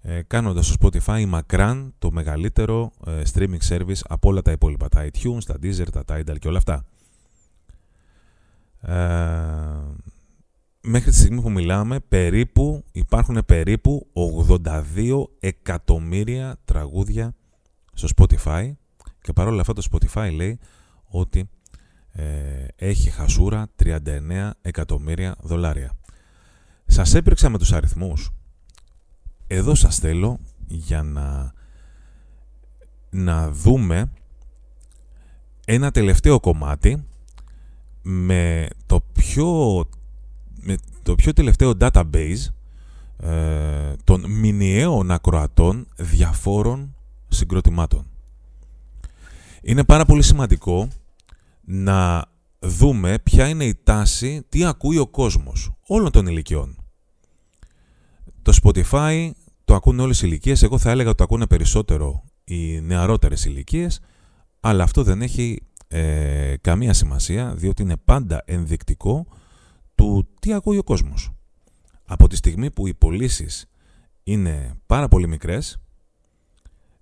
ε, 0.00 0.22
κάνοντας 0.22 0.66
στο 0.66 0.76
Spotify 0.80 1.24
μακράν 1.26 1.94
το 1.98 2.10
μεγαλύτερο 2.10 2.92
ε, 3.06 3.22
streaming 3.34 3.68
service 3.68 4.00
από 4.08 4.28
όλα 4.28 4.42
τα 4.42 4.50
υπόλοιπα, 4.50 4.88
τα 4.88 5.06
iTunes, 5.12 5.44
τα 5.46 5.54
Deezer, 5.62 5.86
τα 5.92 6.04
Tidal 6.06 6.38
και 6.38 6.48
όλα 6.48 6.58
αυτά. 6.58 6.84
Ε, 8.80 10.08
μέχρι 10.82 11.10
τη 11.10 11.16
στιγμή 11.16 11.40
που 11.40 11.50
μιλάμε 11.50 12.00
περίπου, 12.00 12.84
υπάρχουν 12.92 13.42
περίπου 13.46 14.06
82 14.64 15.24
εκατομμύρια 15.40 16.58
τραγούδια 16.64 17.34
στο 17.92 18.08
Spotify 18.16 18.72
και 19.20 19.32
παρόλα 19.32 19.60
αυτά 19.60 19.72
το 19.72 19.82
Spotify 19.90 20.30
λέει 20.34 20.58
ότι 21.04 21.48
ε, 22.12 22.66
έχει 22.76 23.10
χασούρα 23.10 23.68
39 23.82 24.50
εκατομμύρια 24.62 25.36
δολάρια. 25.40 25.92
Σας 26.86 27.14
έπρεξα 27.14 27.48
με 27.48 27.58
τους 27.58 27.72
αριθμούς. 27.72 28.30
Εδώ 29.46 29.74
σας 29.74 29.98
θέλω 29.98 30.38
για 30.66 31.02
να, 31.02 31.52
να 33.10 33.50
δούμε 33.50 34.10
ένα 35.66 35.90
τελευταίο 35.90 36.40
κομμάτι 36.40 37.04
με 38.02 38.68
το 38.86 39.00
πιο, 39.12 39.84
με 40.60 40.76
το 41.02 41.14
πιο 41.14 41.32
τελευταίο 41.32 41.72
database 41.80 42.52
ε, 43.22 43.92
των 44.04 44.30
μηνιαίων 44.30 45.10
ακροατών 45.10 45.86
διαφόρων 45.96 46.94
συγκροτημάτων. 47.28 48.06
Είναι 49.62 49.84
πάρα 49.84 50.04
πολύ 50.04 50.22
σημαντικό 50.22 50.88
να 51.64 52.26
δούμε 52.58 53.18
ποια 53.22 53.48
είναι 53.48 53.64
η 53.64 53.80
τάση, 53.82 54.46
τι 54.48 54.64
ακούει 54.64 54.98
ο 54.98 55.06
κόσμος 55.06 55.72
όλων 55.86 56.10
των 56.10 56.26
ηλικιών. 56.26 56.76
Το 58.42 58.58
Spotify 58.62 59.30
το 59.64 59.74
ακούν 59.74 60.00
όλες 60.00 60.22
οι 60.22 60.22
ηλικίες. 60.26 60.62
εγώ 60.62 60.78
θα 60.78 60.90
έλεγα 60.90 61.08
ότι 61.08 61.18
το 61.18 61.24
ακούνε 61.24 61.46
περισσότερο 61.46 62.22
οι 62.44 62.80
νεαρότερες 62.80 63.44
ηλικίες, 63.44 64.00
αλλά 64.60 64.82
αυτό 64.82 65.02
δεν 65.02 65.22
έχει 65.22 65.62
ε, 65.88 66.54
καμία 66.60 66.92
σημασία, 66.92 67.54
διότι 67.54 67.82
είναι 67.82 67.96
πάντα 67.96 68.42
ενδεικτικό 68.46 69.26
του 69.98 70.28
τι 70.40 70.52
ακούει 70.52 70.78
ο 70.78 70.82
κόσμος. 70.82 71.30
Από 72.04 72.28
τη 72.28 72.36
στιγμή 72.36 72.70
που 72.70 72.86
οι 72.86 72.94
πωλήσεις 72.94 73.66
είναι 74.24 74.74
πάρα 74.86 75.08
πολύ 75.08 75.28
μικρές, 75.28 75.80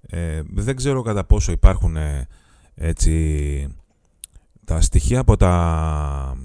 ε, 0.00 0.42
δεν 0.46 0.76
ξέρω 0.76 1.02
κατά 1.02 1.24
πόσο 1.24 1.52
υπάρχουν 1.52 1.96
ε, 1.96 2.28
έτσι 2.74 3.76
τα 4.64 4.80
στοιχεία 4.80 5.20
από 5.20 5.36
τα... 5.36 6.36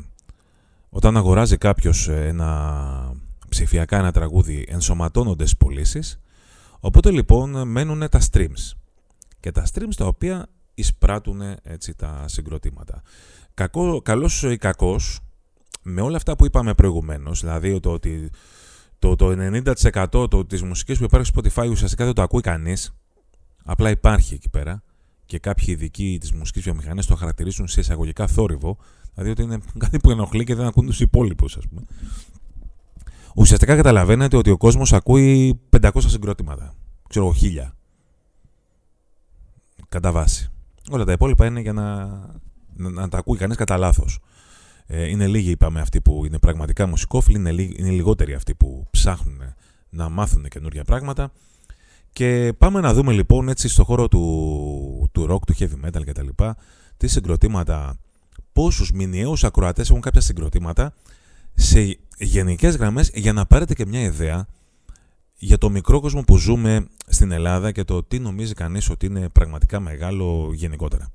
Όταν 0.89 1.17
αγοράζει 1.17 1.58
κάποιος 1.58 2.08
ένα 2.08 3.13
ψηφιακά 3.50 3.98
ένα 3.98 4.12
τραγούδι 4.12 4.65
ενσωματώνονται 4.67 5.46
στις 5.46 5.58
πωλήσεις. 5.58 6.20
Οπότε 6.79 7.12
λοιπόν 7.12 7.67
μένουν 7.67 8.10
τα 8.10 8.22
streams. 8.31 8.72
Και 9.39 9.51
τα 9.51 9.67
streams 9.74 9.96
τα 9.98 10.05
οποία 10.05 10.48
εισπράττουν 10.74 11.41
έτσι 11.63 11.96
τα 11.96 12.25
συγκροτήματα. 12.27 13.01
Κακό, 13.53 14.01
καλός 14.01 14.43
ή 14.43 14.58
κακός, 14.58 15.20
με 15.81 16.01
όλα 16.01 16.15
αυτά 16.15 16.35
που 16.35 16.45
είπαμε 16.45 16.73
προηγουμένως, 16.73 17.39
δηλαδή 17.39 17.79
το 17.79 17.91
ότι 17.91 18.29
το, 19.00 19.15
το 19.15 19.35
90% 20.11 20.29
το, 20.29 20.45
της 20.45 20.61
μουσικής 20.61 20.97
που 20.97 21.03
υπάρχει 21.03 21.25
στο 21.25 21.41
Spotify 21.41 21.69
ουσιαστικά 21.69 22.05
δεν 22.05 22.13
το 22.13 22.21
ακούει 22.21 22.41
κανείς, 22.41 22.95
απλά 23.63 23.89
υπάρχει 23.89 24.33
εκεί 24.33 24.50
πέρα 24.50 24.83
και 25.25 25.39
κάποιοι 25.39 25.65
ειδικοί 25.67 26.17
της 26.19 26.31
μουσικής 26.31 26.63
βιομηχανίας 26.63 27.05
το 27.05 27.15
χαρακτηρίζουν 27.15 27.67
σε 27.67 27.79
εισαγωγικά 27.79 28.27
θόρυβο, 28.27 28.77
δηλαδή 29.13 29.29
ότι 29.31 29.41
είναι 29.41 29.59
κάτι 29.77 30.00
που 30.00 30.11
ενοχλεί 30.11 30.43
και 30.43 30.55
δεν 30.55 30.65
ακούν 30.65 30.85
τους 30.85 31.00
υπόλοιπους, 31.00 31.57
ας 31.57 31.67
πούμε. 31.67 31.81
Ουσιαστικά 33.35 33.75
καταλαβαίνετε 33.75 34.38
ότι 34.38 34.50
ο 34.50 34.57
κόσμος 34.57 34.93
ακούει 34.93 35.59
500 35.81 35.89
συγκρότηματα, 35.95 36.73
ξέρω 37.09 37.25
εγώ, 37.25 37.33
χίλια. 37.33 37.73
Κατά 39.89 40.11
βάση. 40.11 40.51
Όλα 40.89 41.05
τα 41.05 41.11
υπόλοιπα 41.11 41.45
είναι 41.45 41.59
για 41.59 41.73
να, 41.73 42.05
να, 42.73 42.89
να 42.89 43.07
τα 43.07 43.17
ακούει 43.17 43.38
κανείς 43.38 43.57
κατά 43.57 43.77
λάθος. 43.77 44.19
Ε, 44.93 45.10
είναι 45.10 45.27
λίγοι, 45.27 45.50
είπαμε, 45.50 45.79
αυτοί 45.81 46.01
που 46.01 46.25
είναι 46.25 46.39
πραγματικά 46.39 46.88
μουσικόφιλοι, 46.88 47.38
είναι, 47.38 47.51
είναι 47.51 47.89
λιγότεροι 47.89 48.33
αυτοί 48.33 48.55
που 48.55 48.88
ψάχνουν 48.91 49.41
να 49.89 50.10
μάθουν 50.10 50.48
καινούργια 50.48 50.83
πράγματα. 50.83 51.31
Και 52.12 52.53
πάμε 52.57 52.79
να 52.79 52.93
δούμε 52.93 53.12
λοιπόν 53.12 53.50
έτσι 53.50 53.67
στο 53.67 53.83
χώρο 53.83 54.07
του, 54.07 55.10
του 55.12 55.27
rock, 55.29 55.39
του 55.48 55.55
heavy 55.60 55.86
metal 55.86 56.05
κτλ. 56.05 56.27
Τι 56.98 57.07
συγκροτήματα, 57.07 57.98
πόσους 58.53 58.91
μηνιαίους 58.91 59.43
ακροατές 59.43 59.89
έχουν 59.89 60.01
κάποια 60.01 60.21
συγκροτήματα 60.21 60.93
σε 61.53 61.98
γενικές 62.17 62.75
γραμμές 62.75 63.12
για 63.13 63.33
να 63.33 63.45
πάρετε 63.45 63.74
και 63.74 63.86
μια 63.86 64.01
ιδέα 64.01 64.48
για 65.38 65.57
το 65.57 65.69
μικρό 65.69 66.00
κόσμο 66.00 66.21
που 66.21 66.38
ζούμε 66.38 66.88
στην 67.07 67.31
Ελλάδα 67.31 67.71
και 67.71 67.83
το 67.83 68.03
τι 68.03 68.19
νομίζει 68.19 68.53
κανείς 68.53 68.89
ότι 68.89 69.05
είναι 69.05 69.29
πραγματικά 69.29 69.79
μεγάλο 69.79 70.51
γενικότερα. 70.53 71.12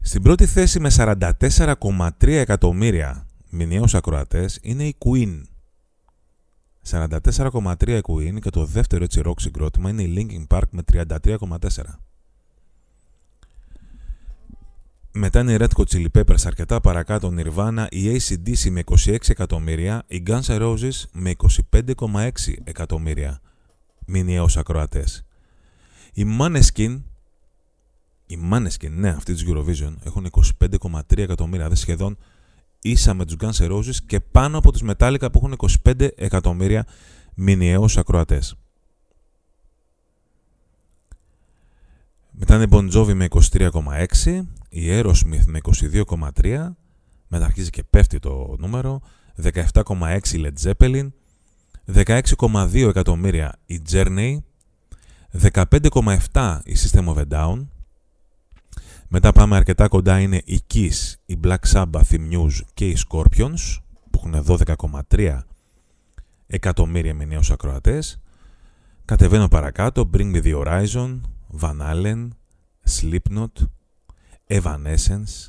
Στην 0.00 0.22
πρώτη 0.22 0.46
θέση 0.46 0.80
με 0.80 0.90
44,3 0.96 2.08
εκατομμύρια 2.20 3.26
μηνιαίους 3.50 3.94
ακροατές 3.94 4.58
είναι 4.62 4.84
η 4.84 4.96
Queen. 4.98 5.42
44,3 6.90 7.88
η 7.88 8.00
Queen 8.02 8.40
και 8.40 8.50
το 8.50 8.64
δεύτερο 8.64 9.04
έτσι 9.04 9.20
rock 9.24 9.34
συγκρότημα 9.36 9.90
είναι 9.90 10.02
η 10.02 10.14
Linkin 10.16 10.56
Park 10.56 10.62
με 10.70 10.82
33,4. 10.92 11.58
Μετά 15.12 15.40
είναι 15.40 15.52
η 15.52 15.56
Red 15.60 15.68
Hot 15.76 15.84
Chili 15.84 16.06
Peppers 16.14 16.42
αρκετά 16.44 16.80
παρακάτω 16.80 17.32
Nirvana, 17.36 17.86
η 17.90 18.16
ACDC 18.16 18.70
με 18.70 18.82
26 18.84 19.16
εκατομμύρια, 19.28 20.02
η 20.06 20.22
Guns 20.26 20.42
N' 20.42 20.60
Roses 20.60 21.04
με 21.12 21.34
25,6 21.72 22.28
εκατομμύρια 22.64 23.40
μηνιαίους 24.06 24.56
ακροατές. 24.56 25.24
Η 26.12 26.24
Maneskin 26.40 27.00
οι 28.30 28.38
Maneskin, 28.52 28.90
ναι, 28.90 29.08
αυτή 29.08 29.32
της 29.32 29.44
Eurovision, 29.46 29.94
έχουν 30.04 30.26
25,3 30.30 31.18
εκατομμύρια, 31.18 31.64
δηλαδή 31.64 31.74
σχεδόν 31.74 32.16
ίσα 32.80 33.14
με 33.14 33.24
τους 33.24 33.36
Guns 33.40 33.64
N' 33.64 33.70
Roses 33.72 33.94
και 34.06 34.20
πάνω 34.20 34.58
από 34.58 34.72
τους 34.72 34.82
Metallica 34.86 35.28
που 35.32 35.40
έχουν 35.42 35.56
25 35.84 36.08
εκατομμύρια 36.16 36.86
μηνιαίους 37.34 37.96
ακροατές. 37.96 38.56
Μετά 42.30 42.54
είναι 42.54 42.64
η 42.64 42.68
Bon 42.70 42.92
Jovi 42.92 43.14
με 43.14 43.26
23,6, 43.30 44.42
η 44.68 44.86
Aerosmith 44.88 45.44
με 45.46 45.58
22,3, 46.42 46.76
μετά 47.28 47.44
αρχίζει 47.44 47.70
και 47.70 47.84
πέφτει 47.90 48.18
το 48.18 48.56
νούμερο, 48.58 49.00
17,6 49.42 50.18
Led 50.32 50.52
Zeppelin, 50.62 51.08
16,2 51.94 52.88
εκατομμύρια 52.88 53.58
η 53.66 53.82
Journey, 53.90 54.36
15,7 55.52 56.58
η 56.64 56.76
System 56.82 57.04
of 57.04 57.16
a 57.16 57.24
Down, 57.28 57.66
μετά 59.12 59.32
πάμε 59.32 59.56
αρκετά 59.56 59.88
κοντά 59.88 60.20
είναι 60.20 60.42
η 60.44 60.60
Kiss, 60.74 61.14
η 61.26 61.38
Black 61.44 61.58
Sabbath, 61.72 62.10
η 62.10 62.18
Muse 62.30 62.60
και 62.74 62.88
οι 62.88 62.96
Scorpions 63.08 63.78
που 64.10 64.20
έχουν 64.24 64.44
12,3 65.10 65.40
εκατομμύρια 66.46 67.14
μηνιαίους 67.14 67.50
ακροατές. 67.50 68.20
Κατεβαίνω 69.04 69.48
παρακάτω, 69.48 70.10
Bring 70.12 70.34
Me 70.34 70.42
The 70.42 70.64
Horizon, 70.64 71.20
Van 71.60 71.80
Allen, 71.80 72.28
Slipknot, 73.00 73.66
Evanescence, 74.46 75.48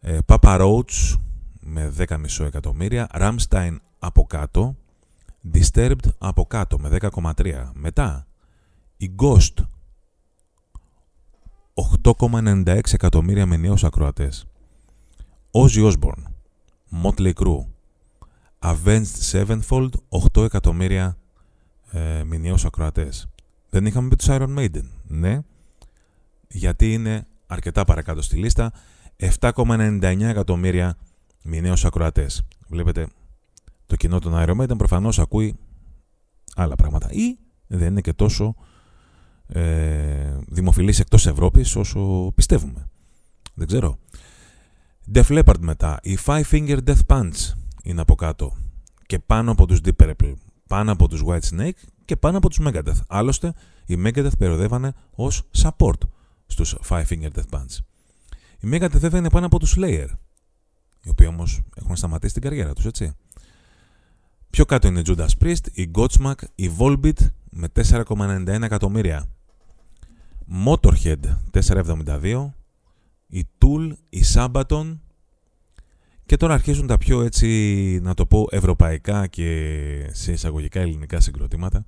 ε, 0.00 0.18
Papa 0.26 0.60
Roach 0.60 1.16
με 1.60 1.92
10,5 1.98 2.44
εκατομμύρια, 2.44 3.08
Rammstein 3.12 3.76
από 3.98 4.24
κάτω, 4.24 4.76
Disturbed 5.52 6.08
από 6.18 6.44
κάτω 6.44 6.78
με 6.78 6.88
10,3. 6.88 7.70
Μετά, 7.74 8.26
η 8.96 9.14
Ghost 9.22 9.64
8,96 12.02 12.92
εκατομμύρια 12.92 13.46
μηνιαίους 13.46 13.84
ακροατές. 13.84 14.46
Ozzy 15.50 15.92
Osbourne, 15.92 16.24
Motley 17.02 17.32
Crue, 17.32 17.66
Avenged 18.58 19.32
Sevenfold, 19.32 19.90
8 20.34 20.44
εκατομμύρια 20.44 21.16
ε, 21.90 22.22
μηνιαίους 22.24 22.64
ακροατές. 22.64 23.28
Δεν 23.70 23.86
είχαμε 23.86 24.08
πει 24.08 24.16
τους 24.16 24.26
Iron 24.30 24.58
Maiden, 24.58 24.84
ναι, 25.06 25.40
γιατί 26.48 26.92
είναι 26.92 27.26
αρκετά 27.46 27.84
παρακάτω 27.84 28.22
στη 28.22 28.36
λίστα, 28.36 28.72
7,99 29.40 30.20
εκατομμύρια 30.20 30.96
μηνιαίους 31.42 31.84
ακροατές. 31.84 32.42
Βλέπετε, 32.68 33.06
το 33.86 33.96
κοινό 33.96 34.18
των 34.18 34.32
Iron 34.36 34.60
Maiden 34.60 34.78
προφανώς 34.78 35.18
ακούει 35.18 35.58
άλλα 36.54 36.74
πράγματα 36.74 37.10
ή 37.10 37.38
δεν 37.66 37.88
είναι 37.88 38.00
και 38.00 38.12
τόσο 38.12 38.54
ε, 39.52 40.38
δημοφιλής 40.48 41.00
εκτός 41.00 41.26
Ευρώπης 41.26 41.76
όσο 41.76 42.32
πιστεύουμε. 42.34 42.88
Δεν 43.54 43.66
ξέρω. 43.66 43.98
Def 45.14 45.24
Leppard 45.24 45.58
μετά. 45.60 45.98
Η 46.02 46.18
Five 46.24 46.42
Finger 46.50 46.78
Death 46.84 47.06
Punch 47.06 47.52
είναι 47.82 48.00
από 48.00 48.14
κάτω. 48.14 48.56
Και 49.06 49.18
πάνω 49.18 49.50
από 49.50 49.66
τους 49.66 49.80
Deep 49.84 50.04
Purple. 50.04 50.34
Πάνω 50.66 50.92
από 50.92 51.08
τους 51.08 51.22
White 51.26 51.56
Snake 51.56 51.88
και 52.04 52.16
πάνω 52.16 52.36
από 52.38 52.48
τους 52.48 52.58
Megadeth. 52.62 53.00
Άλλωστε, 53.08 53.54
οι 53.86 53.94
Megadeth 54.04 54.38
περιοδεύανε 54.38 54.92
ως 55.10 55.42
support 55.62 55.98
στους 56.46 56.76
Five 56.88 57.04
Finger 57.06 57.30
Death 57.34 57.58
Punch. 57.58 57.78
Οι 58.60 58.68
Megadeth 58.72 58.98
βέβαια 58.98 59.18
είναι 59.18 59.30
πάνω 59.30 59.46
από 59.46 59.58
τους 59.58 59.76
Slayer. 59.78 60.08
Οι 61.02 61.08
οποίοι 61.08 61.26
όμως 61.30 61.60
έχουν 61.74 61.96
σταματήσει 61.96 62.32
την 62.32 62.42
καριέρα 62.42 62.72
τους, 62.72 62.84
έτσι. 62.84 63.12
Πιο 64.50 64.64
κάτω 64.64 64.88
είναι 64.88 65.00
η 65.00 65.02
Judas 65.06 65.28
Priest, 65.40 65.66
η 65.72 65.90
Godsmack, 65.94 66.34
η 66.54 66.70
Volbeat 66.78 67.18
με 67.50 67.68
4,91 67.74 68.62
εκατομμύρια. 68.62 69.28
Motorhead 70.50 71.20
472, 71.52 72.50
η 73.26 73.46
Tool, 73.58 73.92
η 74.08 74.22
Sabaton 74.34 74.98
και 76.26 76.36
τώρα 76.36 76.54
αρχίζουν 76.54 76.86
τα 76.86 76.98
πιο 76.98 77.22
έτσι 77.22 77.98
να 78.02 78.14
το 78.14 78.26
πω 78.26 78.46
ευρωπαϊκά 78.50 79.26
και 79.26 80.10
σε 80.12 80.32
εισαγωγικά 80.32 80.80
ελληνικά 80.80 81.20
συγκροτήματα. 81.20 81.84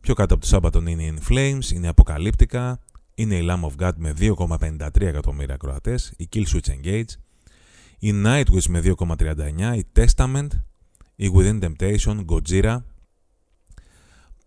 Πιο 0.00 0.14
κάτω 0.14 0.34
από 0.34 0.46
το 0.46 0.56
Sabaton 0.56 0.88
είναι 0.88 1.02
η 1.02 1.14
In 1.16 1.32
Flames, 1.32 1.72
είναι 1.74 1.86
η 1.86 1.88
Αποκαλύπτικα, 1.88 2.78
είναι 3.14 3.34
η 3.34 3.46
Lamb 3.50 3.60
of 3.60 3.86
God 3.86 3.92
με 3.96 4.14
2,53 4.18 5.00
εκατομμύρια 5.00 5.54
ακροατές, 5.54 6.12
η 6.16 6.28
Kill 6.32 6.44
Switch 6.44 6.70
Engage, 6.70 7.10
η 7.98 8.12
Nightwish 8.24 8.66
με 8.68 8.82
2,39, 8.84 9.76
η 9.76 9.84
Testament, 9.96 10.48
η 11.16 11.30
Within 11.34 11.60
Temptation, 11.60 12.24
Gojira, 12.24 12.78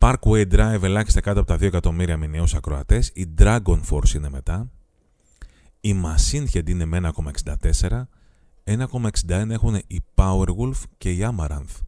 Parkway 0.05 0.47
Drive 0.51 0.83
ελάχιστα 0.83 1.21
κάτω 1.21 1.39
από 1.39 1.47
τα 1.47 1.55
2 1.55 1.61
εκατομμύρια 1.61 2.17
μηνιαίους 2.17 2.55
ακροατές. 2.55 3.11
Η 3.13 3.33
Dragon 3.37 3.79
Force 3.89 4.13
είναι 4.15 4.29
μετά. 4.29 4.71
Η 5.81 5.95
Machine 6.03 6.45
Head 6.53 6.69
είναι 6.69 6.85
με 6.85 6.97
1,64. 6.97 8.07
1,61 8.63 9.49
έχουν 9.49 9.75
η 9.87 10.03
Powerwolf 10.15 10.81
και 10.97 11.11
η 11.11 11.19
Amaranth. 11.21 11.81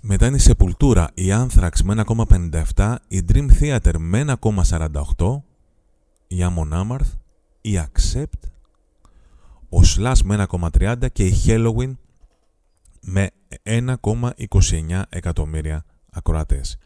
Μετά 0.00 0.26
είναι 0.26 0.36
η 0.36 0.40
Sepultura, 0.44 1.06
η 1.14 1.26
Anthrax 1.30 1.80
με 1.84 2.04
1,57, 2.74 2.94
η 3.08 3.24
Dream 3.32 3.48
Theater 3.60 3.94
με 3.98 4.36
1,48, 4.42 5.42
η 6.26 6.36
Amon 6.40 6.72
Amarth, 6.72 7.12
η 7.60 7.78
Accept, 7.78 8.48
ο 9.68 9.80
Slash 9.96 10.18
με 10.24 10.46
1,30 10.48 10.96
και 11.12 11.26
η 11.26 11.34
Halloween 11.46 11.92
με 13.04 13.30
1,29 13.62 15.02
εκατομμύρια 15.08 15.84
ακροατές. 16.10 16.78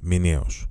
Μηνιαίως. 0.00 0.66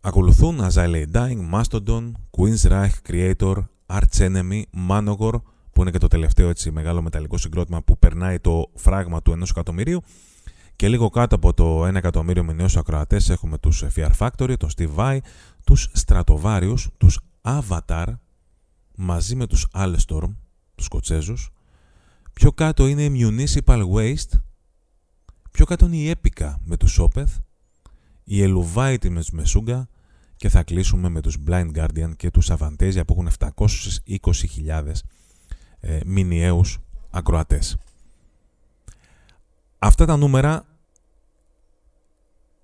Ακολουθούν 0.00 0.60
Azalea 0.60 1.04
Dying, 1.12 1.50
Mastodon, 1.52 2.12
Queen's 2.30 2.70
Reich, 2.70 2.90
Creator, 3.08 3.56
Arch 3.86 4.18
Enemy, 4.18 4.62
Manowar, 4.88 5.34
που 5.72 5.80
είναι 5.80 5.90
και 5.90 5.98
το 5.98 6.08
τελευταίο 6.08 6.48
έτσι 6.48 6.70
μεγάλο 6.70 7.02
μεταλλικό 7.02 7.36
συγκρότημα 7.36 7.82
που 7.82 7.98
περνάει 7.98 8.38
το 8.38 8.70
φράγμα 8.74 9.22
του 9.22 9.32
1 9.32 9.42
εκατομμυρίου. 9.50 10.02
Και 10.76 10.88
λίγο 10.88 11.08
κάτω 11.08 11.34
από 11.34 11.54
το 11.54 11.86
1 11.86 11.94
εκατομμύριο 11.94 12.44
μηνιαίους 12.44 12.76
ακροατές 12.76 13.28
έχουμε 13.30 13.58
τους 13.58 13.84
Fear 13.94 14.10
Factory, 14.18 14.54
τον 14.58 14.68
Steve 14.76 14.94
Vai, 14.96 15.18
τους 15.64 15.90
Stratovarius, 16.06 16.78
τους 16.96 17.20
Avatar, 17.42 18.06
μαζί 18.96 19.36
με 19.36 19.46
τους 19.46 19.66
Alstorm, 19.74 20.34
τους 20.74 20.84
Σκοτσέζους, 20.84 21.50
Πιο 22.32 22.52
κάτω 22.52 22.86
είναι 22.86 23.02
η 23.02 23.10
Municipal 23.14 23.88
Waste. 23.94 24.40
Πιο 25.50 25.64
κάτω 25.64 25.86
είναι 25.86 25.96
η 25.96 26.14
Epica 26.14 26.54
με 26.64 26.76
τους 26.76 27.00
Opeth. 27.00 27.38
Η 28.24 28.42
Eluvite 28.42 29.08
με 29.08 29.20
τους 29.20 29.32
Meshuggah. 29.36 29.82
Και 30.36 30.48
θα 30.48 30.62
κλείσουμε 30.62 31.08
με 31.08 31.20
τους 31.20 31.36
Blind 31.46 31.70
Guardian 31.74 32.10
και 32.16 32.30
τους 32.30 32.50
Avantasia 32.50 33.02
που 33.06 33.12
έχουν 33.12 33.28
720.000 33.38 34.92
ε, 35.80 36.00
μηνιαίους 36.06 36.78
ακροατές. 37.10 37.76
Αυτά 39.78 40.04
τα 40.04 40.16
νούμερα 40.16 40.64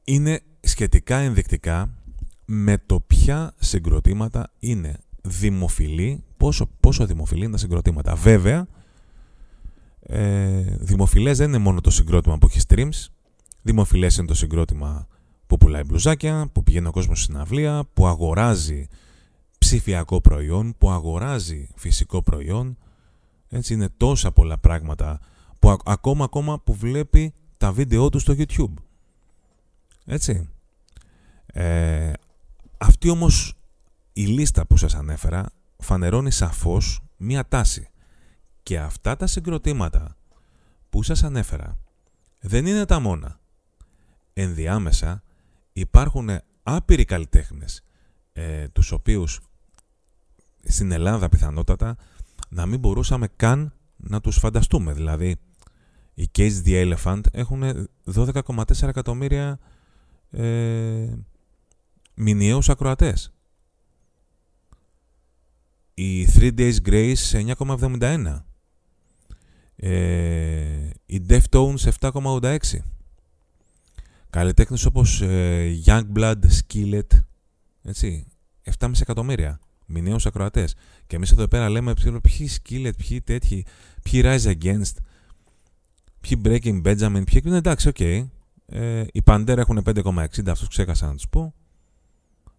είναι 0.05 0.41
σχετικά 0.61 1.17
ενδεικτικά 1.17 1.91
με 2.45 2.79
το 2.87 3.01
ποια 3.01 3.55
συγκροτήματα 3.59 4.53
είναι 4.59 4.99
δημοφιλή, 5.23 6.25
πόσο, 6.37 6.67
πόσο 6.81 7.07
δημοφιλή 7.07 7.43
είναι 7.43 7.53
τα 7.53 7.59
συγκροτήματα. 7.59 8.15
Βέβαια, 8.15 8.67
ε, 10.09 10.61
δημοφιλές 10.79 11.39
δεν 11.39 11.49
είναι 11.49 11.59
μόνο 11.59 11.81
το 11.81 11.91
συγκρότημα 11.91 12.39
που 12.39 12.47
έχεις 12.47 12.65
streams, 12.69 13.07
δημοφιλές 13.63 14.17
είναι 14.17 14.27
το 14.27 14.35
συγκρότημα 14.35 15.07
που 15.47 15.57
πουλάει 15.57 15.83
μπλουζάκια, 15.83 16.49
που 16.53 16.63
πηγαίνει 16.63 16.87
ο 16.87 16.91
κόσμος 16.91 17.23
στην 17.23 17.37
αυλία, 17.37 17.85
που 17.93 18.07
αγοράζει 18.07 18.89
ψηφιακό 19.59 20.21
προϊόν, 20.21 20.75
που 20.79 20.91
αγοράζει 20.91 21.69
φυσικό 21.77 22.23
προϊόν. 22.23 22.79
Έτσι 23.49 23.75
είναι 23.75 23.89
τόσα 23.97 24.33
πολλά 24.33 24.59
πράγματα 24.59 25.21
που 25.59 25.77
ακόμα 25.85 26.25
ακόμα 26.25 26.61
που 26.61 26.75
βλέπει 26.75 27.35
τα 27.57 27.73
βίντεό 27.73 28.09
του 28.09 28.19
στο 28.19 28.35
YouTube. 28.37 28.73
Έτσι. 30.07 30.49
Ε, 31.47 32.13
αυτή 32.79 33.09
όμως 33.09 33.55
η 34.13 34.25
λίστα 34.27 34.67
που 34.67 34.77
σας 34.77 34.95
ανέφερα 34.95 35.47
φανερώνει 35.79 36.31
σαφώς 36.31 37.01
μία 37.17 37.49
τάση. 37.49 37.89
Και 38.67 38.79
αυτά 38.79 39.17
τα 39.17 39.27
συγκροτήματα 39.27 40.17
που 40.91 41.03
σας 41.03 41.23
ανέφερα 41.23 41.79
δεν 42.41 42.67
είναι 42.67 42.85
τα 42.85 43.01
μόνα. 43.01 43.41
Ενδιάμεσα 44.33 45.23
υπάρχουν 45.73 46.31
άπειροι 46.63 47.05
καλλιτέχνες 47.05 47.85
ε, 48.33 48.69
τους 48.69 48.93
οποίους 48.93 49.41
στην 50.65 50.93
Ελλάδα 50.93 51.29
πιθανότατα 51.29 51.97
να 52.49 52.67
μην 52.67 52.79
μπορούσαμε 52.79 53.29
καν 53.37 53.73
να 53.97 54.21
τους 54.21 54.39
φανταστούμε. 54.39 54.93
Δηλαδή, 54.93 55.37
οι 56.15 56.31
Cage 56.39 56.63
the 56.65 56.95
Elephant 56.95 57.21
έχουν 57.33 57.89
12,4 58.15 58.83
εκατομμύρια 58.83 59.59
ε, 60.31 61.13
μηνιαίους 62.15 62.69
ακροατές. 62.69 63.33
Οι 65.95 66.27
3 66.27 66.59
Days 66.59 66.77
Grace 66.87 67.55
9,71. 67.59 68.45
Ε, 69.77 70.91
οι 71.07 71.27
Deftones 71.29 71.91
7,86. 72.01 72.57
Καλλιτέχνες 74.31 74.85
όπως 74.85 75.21
ε, 75.21 75.81
Yungblud, 75.87 76.35
Skillet, 76.35 77.07
έτσι, 77.83 78.27
7,5 78.79 78.91
εκατομμύρια 79.01 79.61
μηνιαίους 79.87 80.27
ακροατές. 80.27 80.75
Και 81.07 81.17
εμείς 81.17 81.33
εδώ 81.33 81.49
πέρα 81.49 81.69
λέμε 81.69 81.95
ποιοι 82.23 82.51
Skillet, 82.51 82.97
ποιοι 83.09 83.21
τέτοιοι, 83.21 83.65
ποιοι 84.03 84.21
Rise 84.25 84.57
Against, 84.59 84.95
ποιοι 86.21 86.41
Breaking 86.45 86.83
Benjamin, 86.83 87.23
ποιοι... 87.27 87.43
Είναι 87.45 87.57
εντάξει, 87.57 87.89
OK. 87.89 87.97
Okay. 87.99 88.27
Ε, 88.67 89.05
οι 89.13 89.23
Pantera 89.25 89.57
έχουν 89.57 89.83
5,60, 89.85 90.49
αυτούς 90.49 90.69
ξέχασα 90.69 91.07
να 91.07 91.15
τους 91.15 91.29
πω. 91.29 91.55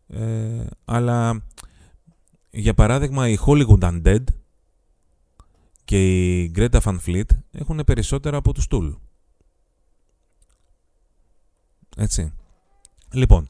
Ε, 0.08 0.66
αλλά 0.86 1.44
για 2.50 2.74
παράδειγμα 2.74 3.30
οι 3.30 3.38
Hollywood 3.46 3.80
Undead 3.80 4.24
και 5.88 6.42
η 6.42 6.52
Greta 6.56 6.80
Van 6.82 6.98
Fleet 7.06 7.30
έχουν 7.52 7.84
περισσότερα 7.86 8.38
από 8.38 8.54
τους 8.54 8.66
Tool. 8.70 8.94
Έτσι. 11.98 12.34
Λοιπόν, 13.12 13.50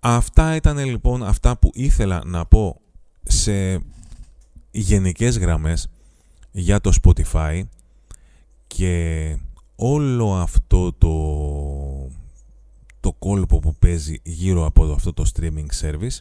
αυτά 0.00 0.54
ήταν 0.54 0.78
λοιπόν 0.78 1.22
αυτά 1.22 1.58
που 1.58 1.70
ήθελα 1.74 2.22
να 2.24 2.46
πω 2.46 2.80
σε 3.22 3.80
γενικές 4.70 5.38
γραμμές 5.38 5.88
για 6.50 6.80
το 6.80 6.92
Spotify 7.02 7.62
και 8.66 9.36
όλο 9.76 10.34
αυτό 10.34 10.92
το, 10.92 11.14
το 13.00 13.12
κόλπο 13.12 13.58
που 13.58 13.74
παίζει 13.74 14.20
γύρω 14.22 14.64
από 14.66 14.92
αυτό 14.92 15.12
το 15.12 15.24
streaming 15.34 15.80
service 15.80 16.18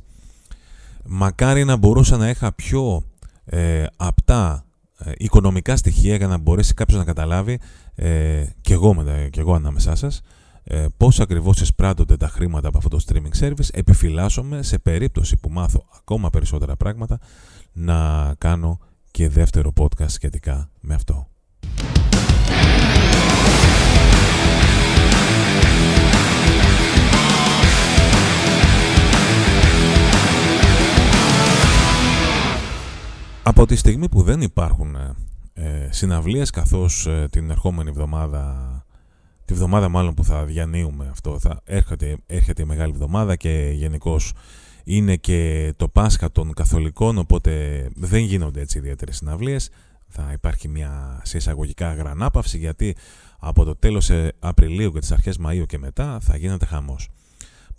μακάρι 1.05 1.63
να 1.63 1.75
μπορούσα 1.75 2.17
να 2.17 2.29
είχα 2.29 2.53
πιο 2.53 3.03
ε, 3.45 3.85
απτά 3.95 4.65
ε, 4.65 4.71
οικονομικά 5.17 5.75
στοιχεία 5.75 6.15
για 6.15 6.27
να 6.27 6.37
μπορέσει 6.37 6.73
κάποιος 6.73 6.97
να 6.97 7.05
καταλάβει 7.05 7.59
ε, 7.95 8.45
και, 8.61 8.73
εγώ, 8.73 9.03
και 9.29 9.39
εγώ 9.39 9.53
ανάμεσά 9.53 9.95
σας 9.95 10.21
ε, 10.63 10.85
πώς 10.97 11.19
ακριβώς 11.19 11.61
εισπράττονται 11.61 12.17
τα 12.17 12.27
χρήματα 12.27 12.67
από 12.67 12.77
αυτό 12.77 12.89
το 12.89 13.03
streaming 13.07 13.43
service 13.43 13.67
επιφυλάσσομαι 13.73 14.61
σε 14.61 14.79
περίπτωση 14.79 15.37
που 15.37 15.49
μάθω 15.49 15.85
ακόμα 15.97 16.29
περισσότερα 16.29 16.75
πράγματα 16.75 17.19
να 17.73 18.33
κάνω 18.37 18.79
και 19.11 19.29
δεύτερο 19.29 19.73
podcast 19.79 20.09
σχετικά 20.09 20.69
με 20.79 20.93
αυτό. 20.93 21.27
Από 33.45 33.65
τη 33.65 33.75
στιγμή 33.75 34.09
που 34.09 34.21
δεν 34.21 34.41
υπάρχουν 34.41 34.95
ε, 35.53 35.87
συναυλίες 35.91 36.49
καθώς 36.49 37.07
ε, 37.07 37.27
την 37.31 37.49
ερχόμενη 37.49 37.89
εβδομάδα 37.89 38.85
τη 39.45 39.53
βδομάδα 39.53 39.89
μάλλον 39.89 40.13
που 40.13 40.23
θα 40.23 40.45
διανύουμε 40.45 41.07
αυτό 41.11 41.39
θα 41.39 41.61
έρχεται, 41.63 42.17
έρχεται 42.25 42.61
η 42.61 42.65
Μεγάλη 42.65 42.91
Εβδομάδα 42.91 43.35
και 43.35 43.71
γενικώς 43.73 44.33
είναι 44.83 45.15
και 45.15 45.73
το 45.77 45.87
Πάσχα 45.87 46.31
των 46.31 46.53
Καθολικών 46.53 47.17
οπότε 47.17 47.83
δεν 47.95 48.23
γίνονται 48.23 48.61
έτσι 48.61 48.77
ιδιαίτερες 48.77 49.15
συναυλίες 49.15 49.69
θα 50.07 50.29
υπάρχει 50.33 50.67
μια 50.67 51.21
σε 51.23 51.37
εισαγωγικά 51.37 51.93
γρανάπαυση 51.93 52.57
γιατί 52.57 52.95
από 53.39 53.63
το 53.63 53.75
τέλος 53.75 54.11
Απριλίου 54.39 54.91
και 54.91 54.99
τις 54.99 55.11
αρχές 55.11 55.37
Μαΐου 55.45 55.65
και 55.65 55.77
μετά 55.77 56.17
θα 56.21 56.37
γίνεται 56.37 56.65
χαμός. 56.65 57.09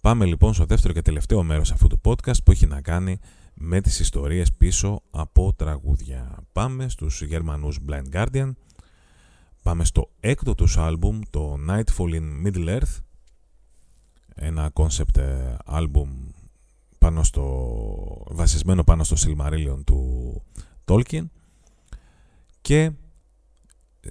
Πάμε 0.01 0.25
λοιπόν 0.25 0.55
στο 0.55 0.65
δεύτερο 0.65 0.95
και 0.95 1.03
τελευταίο 1.03 1.43
μέρος 1.43 1.73
αυτού 1.73 1.87
του 1.87 2.01
podcast 2.05 2.43
που 2.45 2.51
έχει 2.51 2.67
να 2.67 2.81
κάνει 2.81 3.19
με 3.55 3.81
τις 3.81 4.01
ιστορίες 4.01 4.53
πίσω 4.53 5.03
από 5.11 5.53
τραγούδια. 5.57 6.45
Πάμε 6.53 6.89
στους 6.89 7.23
Γερμανούς 7.23 7.79
Blind 7.89 8.09
Guardian. 8.13 8.53
Πάμε 9.63 9.85
στο 9.85 10.11
έκτο 10.21 10.55
τους 10.55 10.77
άλμπουμ, 10.77 11.21
το 11.31 11.57
Nightfall 11.69 12.21
in 12.21 12.47
Middle 12.47 12.81
Earth. 12.81 12.99
Ένα 14.35 14.73
concept 14.75 15.21
άλμπουμ 15.65 16.11
πάνω 16.99 17.23
στο, 17.23 18.25
βασισμένο 18.29 18.85
πάνω 18.85 19.05
στο 19.05 19.17
Silmarillion 19.19 19.85
του 19.85 20.43
Tolkien. 20.85 21.25
Και 22.61 22.91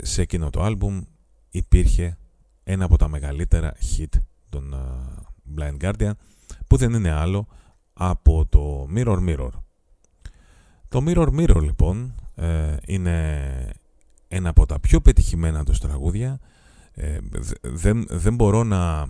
σε 0.01 0.21
εκείνο 0.21 0.49
το 0.49 0.62
άλμπουμ 0.62 1.03
υπήρχε 1.49 2.17
ένα 2.63 2.86
από 2.86 2.97
τα 2.97 3.08
μεγαλύτερα 3.08 3.73
hit 3.97 4.19
των 4.49 4.75
Blind 5.58 5.77
Guardian 5.82 6.12
που 6.67 6.77
δεν 6.77 6.93
είναι 6.93 7.12
άλλο 7.12 7.47
από 7.93 8.45
το 8.49 8.88
Mirror 8.95 9.19
Mirror. 9.27 9.49
Το 10.88 11.03
Mirror 11.08 11.27
Mirror 11.27 11.62
λοιπόν 11.62 12.13
ε, 12.36 12.75
είναι 12.86 13.69
ένα 14.27 14.49
από 14.49 14.65
τα 14.65 14.79
πιο 14.79 15.01
πετυχημένα 15.01 15.63
τους 15.63 15.79
τραγούδια. 15.79 16.39
Ε, 16.93 17.17
δεν, 17.62 18.06
δεν 18.10 18.36
μπορώ 18.36 18.63
να 18.63 19.08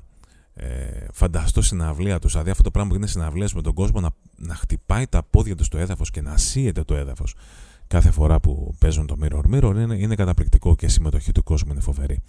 ε, 0.54 1.06
φανταστώ 1.13 1.62
συναυλία 1.62 2.19
τους, 2.19 2.32
δηλαδή 2.32 2.50
αυτό 2.50 2.63
το 2.63 2.72
πράγμα 2.72 2.89
που 2.89 2.96
είναι 2.96 3.08
συναυλίες 3.08 3.54
με 3.54 3.62
τον 3.62 3.74
κόσμο 3.74 4.00
να, 4.00 4.10
να 4.36 4.56
χτυπάει 4.56 5.08
τα 5.08 5.24
πόδια 5.24 5.56
τους 5.56 5.65
στο 5.65 5.78
έδαφος 5.78 6.10
και 6.10 6.22
να 6.22 6.38
σύεται 6.38 6.84
το 6.84 6.96
έδαφος 6.96 7.36
κάθε 7.88 8.12
φορά 8.12 8.39
που 8.39 8.76
παίζουν 8.80 9.08
το 9.08 9.15
Mirror 9.22 9.54
Mirror 9.54 9.76
είναι, 9.76 9.96
είναι 9.96 10.15
καταπληκτικό 10.15 10.76
και 10.76 10.86
η 10.86 10.89
συμμετοχή 10.89 11.32
του 11.32 11.43
κόσμου 11.43 11.72
είναι 11.72 11.82
φοβερή. 11.82 12.22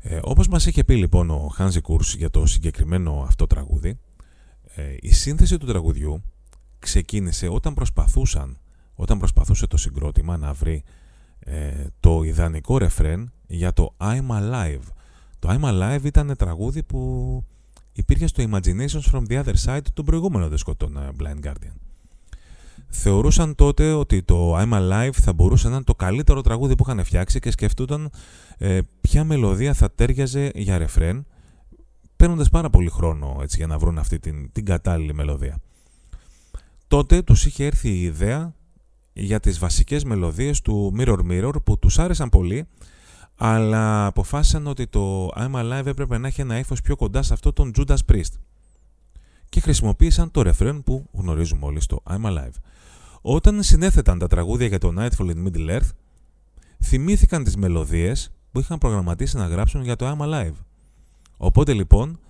Ε, 0.00 0.20
όπως 0.22 0.48
μας 0.48 0.66
είχε 0.66 0.84
πει 0.84 0.96
λοιπόν 0.96 1.30
ο 1.30 1.50
Χάνζι 1.54 1.80
Κούρς 1.80 2.14
για 2.14 2.30
το 2.30 2.46
συγκεκριμένο 2.46 3.24
αυτό 3.26 3.46
τραγούδι, 3.46 3.98
ε, 4.74 4.96
η 5.00 5.12
σύνθεση 5.12 5.58
του 5.58 5.66
τραγουδιού 5.66 6.22
ξεκίνησε 6.78 7.48
όταν 7.48 7.74
προσπαθούσαν, 7.74 8.58
όταν 8.94 9.18
προσπαθούσε 9.18 9.66
το 9.66 9.76
συγκρότημα 9.76 10.36
να 10.36 10.52
βρει 10.52 10.82
ε, 11.38 11.86
το 12.00 12.22
ιδανικό 12.22 12.78
ρεφρέν 12.78 13.32
για 13.46 13.72
το 13.72 13.94
I'm 13.98 14.26
Alive. 14.30 14.82
Το 15.38 15.48
I'm 15.48 15.64
Alive 15.64 16.04
ήταν 16.04 16.36
τραγούδι 16.36 16.82
που 16.82 17.44
υπήρχε 17.92 18.26
στο 18.26 18.44
Imaginations 18.50 19.12
from 19.12 19.22
the 19.28 19.44
Other 19.44 19.54
Side 19.64 19.84
του 19.94 20.04
προηγούμενου 20.04 20.48
δίσκο 20.48 20.74
των 20.74 20.96
ε, 20.96 21.10
Blind 21.20 21.46
Guardian. 21.46 21.74
Θεωρούσαν 22.88 23.54
τότε 23.54 23.92
ότι 23.92 24.22
το 24.22 24.58
I'm 24.58 24.72
Alive 24.72 25.12
θα 25.12 25.32
μπορούσε 25.32 25.68
να 25.68 25.74
είναι 25.74 25.84
το 25.84 25.94
καλύτερο 25.94 26.40
τραγούδι 26.40 26.74
που 26.74 26.84
είχαν 26.86 27.04
φτιάξει 27.04 27.38
και 27.38 27.50
σκεφτούνταν 27.50 28.10
ε, 28.58 28.78
ποια 29.00 29.24
μελωδία 29.24 29.74
θα 29.74 29.90
τέριαζε 29.90 30.50
για 30.54 30.78
ρεφρέν 30.78 31.26
παίρνοντας 32.20 32.50
πάρα 32.50 32.70
πολύ 32.70 32.90
χρόνο 32.90 33.38
έτσι, 33.42 33.56
για 33.56 33.66
να 33.66 33.78
βρουν 33.78 33.98
αυτή 33.98 34.18
την, 34.18 34.52
την 34.52 34.64
κατάλληλη 34.64 35.14
μελωδία. 35.14 35.58
Τότε 36.88 37.22
τους 37.22 37.46
είχε 37.46 37.64
έρθει 37.64 37.88
η 37.88 38.02
ιδέα 38.02 38.54
για 39.12 39.40
τις 39.40 39.58
βασικές 39.58 40.04
μελωδίες 40.04 40.60
του 40.60 40.94
Mirror 40.98 41.18
Mirror 41.30 41.54
που 41.64 41.78
τους 41.78 41.98
άρεσαν 41.98 42.28
πολύ 42.28 42.66
αλλά 43.36 44.06
αποφάσισαν 44.06 44.66
ότι 44.66 44.86
το 44.86 45.28
I'm 45.28 45.52
Alive 45.54 45.86
έπρεπε 45.86 46.18
να 46.18 46.26
έχει 46.26 46.40
ένα 46.40 46.58
ύφος 46.58 46.80
πιο 46.80 46.96
κοντά 46.96 47.22
σε 47.22 47.32
αυτό 47.32 47.52
τον 47.52 47.72
Judas 47.76 47.98
Priest 48.12 48.32
και 49.48 49.60
χρησιμοποίησαν 49.60 50.30
το 50.30 50.42
ρεφρέν 50.42 50.82
που 50.82 51.06
γνωρίζουμε 51.12 51.66
όλοι 51.66 51.80
στο 51.80 52.02
I'm 52.10 52.24
Alive. 52.24 52.54
Όταν 53.20 53.62
συνέθεταν 53.62 54.18
τα 54.18 54.26
τραγούδια 54.26 54.66
για 54.66 54.78
το 54.78 54.94
Nightfall 54.98 55.30
in 55.30 55.46
Middle 55.46 55.76
Earth, 55.76 55.90
θυμήθηκαν 56.82 57.44
τις 57.44 57.56
μελωδίες 57.56 58.30
που 58.52 58.60
είχαν 58.60 58.78
προγραμματίσει 58.78 59.36
να 59.36 59.46
γράψουν 59.46 59.82
για 59.82 59.96
το 59.96 60.16
I'm 60.16 60.24
Alive. 60.24 60.54
Οπότε 61.42 61.72
λοιπόν 61.72 62.20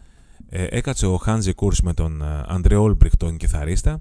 ε, 0.49 0.67
έκατσε 0.71 1.07
ο 1.07 1.21
Hansi 1.27 1.51
Kurs 1.57 1.79
με 1.83 1.95
τον 1.95 2.23
Αντρέ 2.47 2.77
Όλμπριχ, 2.77 3.17
τον 3.17 3.37
κιθαρίστα, 3.37 4.01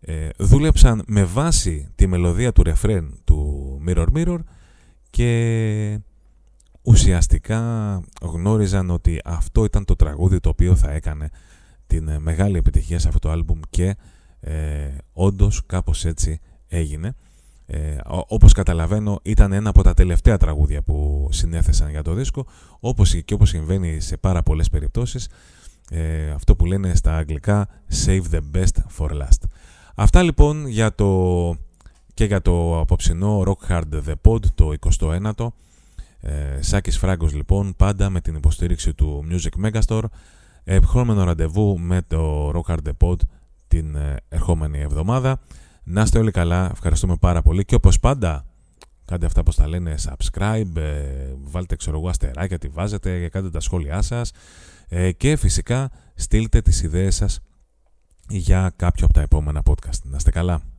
ε, 0.00 0.28
δούλεψαν 0.38 1.02
με 1.06 1.24
βάση 1.24 1.88
τη 1.94 2.06
μελωδία 2.06 2.52
του 2.52 2.62
ρεφρέν 2.62 3.20
του 3.24 3.80
Mirror 3.86 4.06
Mirror 4.14 4.38
και 5.10 6.00
ουσιαστικά 6.82 7.60
γνώριζαν 8.22 8.90
ότι 8.90 9.20
αυτό 9.24 9.64
ήταν 9.64 9.84
το 9.84 9.96
τραγούδι 9.96 10.40
το 10.40 10.48
οποίο 10.48 10.76
θα 10.76 10.90
έκανε 10.90 11.28
την 11.86 12.08
ε, 12.08 12.18
μεγάλη 12.18 12.56
επιτυχία 12.56 12.98
σε 12.98 13.08
αυτό 13.08 13.20
το 13.20 13.30
άλμπουμ 13.30 13.60
και 13.70 13.96
ε, 14.40 14.88
όντως 15.12 15.66
κάπως 15.66 16.04
έτσι 16.04 16.40
έγινε. 16.68 17.14
Ε, 17.74 17.96
όπως 18.06 18.52
καταλαβαίνω 18.52 19.20
ήταν 19.22 19.52
ένα 19.52 19.68
από 19.68 19.82
τα 19.82 19.94
τελευταία 19.94 20.36
τραγούδια 20.36 20.82
που 20.82 21.28
συνέθεσαν 21.30 21.90
για 21.90 22.02
το 22.02 22.14
δίσκο 22.14 22.46
όπως 22.80 23.14
και 23.24 23.34
όπως 23.34 23.48
συμβαίνει 23.48 24.00
σε 24.00 24.16
πάρα 24.16 24.42
πολλές 24.42 24.68
περιπτώσεις 24.68 25.28
ε, 25.90 26.30
αυτό 26.30 26.56
που 26.56 26.66
λένε 26.66 26.94
στα 26.94 27.16
αγγλικά 27.16 27.68
save 28.04 28.22
the 28.32 28.40
best 28.54 28.98
for 28.98 29.10
last. 29.10 29.48
Αυτά 29.94 30.22
λοιπόν 30.22 30.66
για 30.66 30.94
το, 30.94 31.56
και 32.14 32.24
για 32.24 32.42
το 32.42 32.80
απόψινό 32.80 33.42
Rock 33.46 33.70
Hard 33.70 34.02
The 34.06 34.14
Pod 34.22 34.44
το 34.54 34.72
21ο 34.98 35.46
ε, 36.20 36.62
Σάκης 36.62 36.98
Φράγκος 36.98 37.34
λοιπόν 37.34 37.74
πάντα 37.76 38.10
με 38.10 38.20
την 38.20 38.34
υποστήριξη 38.34 38.94
του 38.94 39.24
Music 39.30 39.66
Megastore 39.66 40.04
ερχόμενο 40.64 41.24
ραντεβού 41.24 41.78
με 41.78 42.02
το 42.06 42.50
Rock 42.50 42.72
Hard 42.72 42.88
The 42.88 43.08
Pod 43.08 43.16
την 43.68 43.94
ε, 43.94 44.16
ερχόμενη 44.28 44.80
εβδομάδα 44.80 45.40
να 45.84 46.02
είστε 46.02 46.18
όλοι 46.18 46.30
καλά, 46.30 46.68
ευχαριστούμε 46.72 47.16
πάρα 47.16 47.42
πολύ 47.42 47.64
και 47.64 47.74
όπως 47.74 48.00
πάντα 48.00 48.44
κάντε 49.04 49.26
αυτά 49.26 49.42
που 49.42 49.52
τα 49.52 49.68
λένε 49.68 49.94
subscribe, 50.08 50.76
ε, 50.76 51.34
βάλτε 51.42 51.76
ξέρω 51.76 51.98
εγώ 51.98 52.08
αστεράκια, 52.08 52.58
τη 52.58 52.68
βάζετε, 52.68 53.28
κάντε 53.28 53.50
τα 53.50 53.60
σχόλιά 53.60 54.02
σας 54.02 54.32
ε, 54.88 55.12
και 55.12 55.36
φυσικά 55.36 55.90
στείλτε 56.14 56.60
τις 56.60 56.82
ιδέες 56.82 57.14
σας 57.14 57.40
για 58.28 58.72
κάποιο 58.76 59.04
από 59.04 59.14
τα 59.14 59.20
επόμενα 59.20 59.62
podcast. 59.64 59.98
Να 60.02 60.16
είστε 60.16 60.30
καλά. 60.30 60.71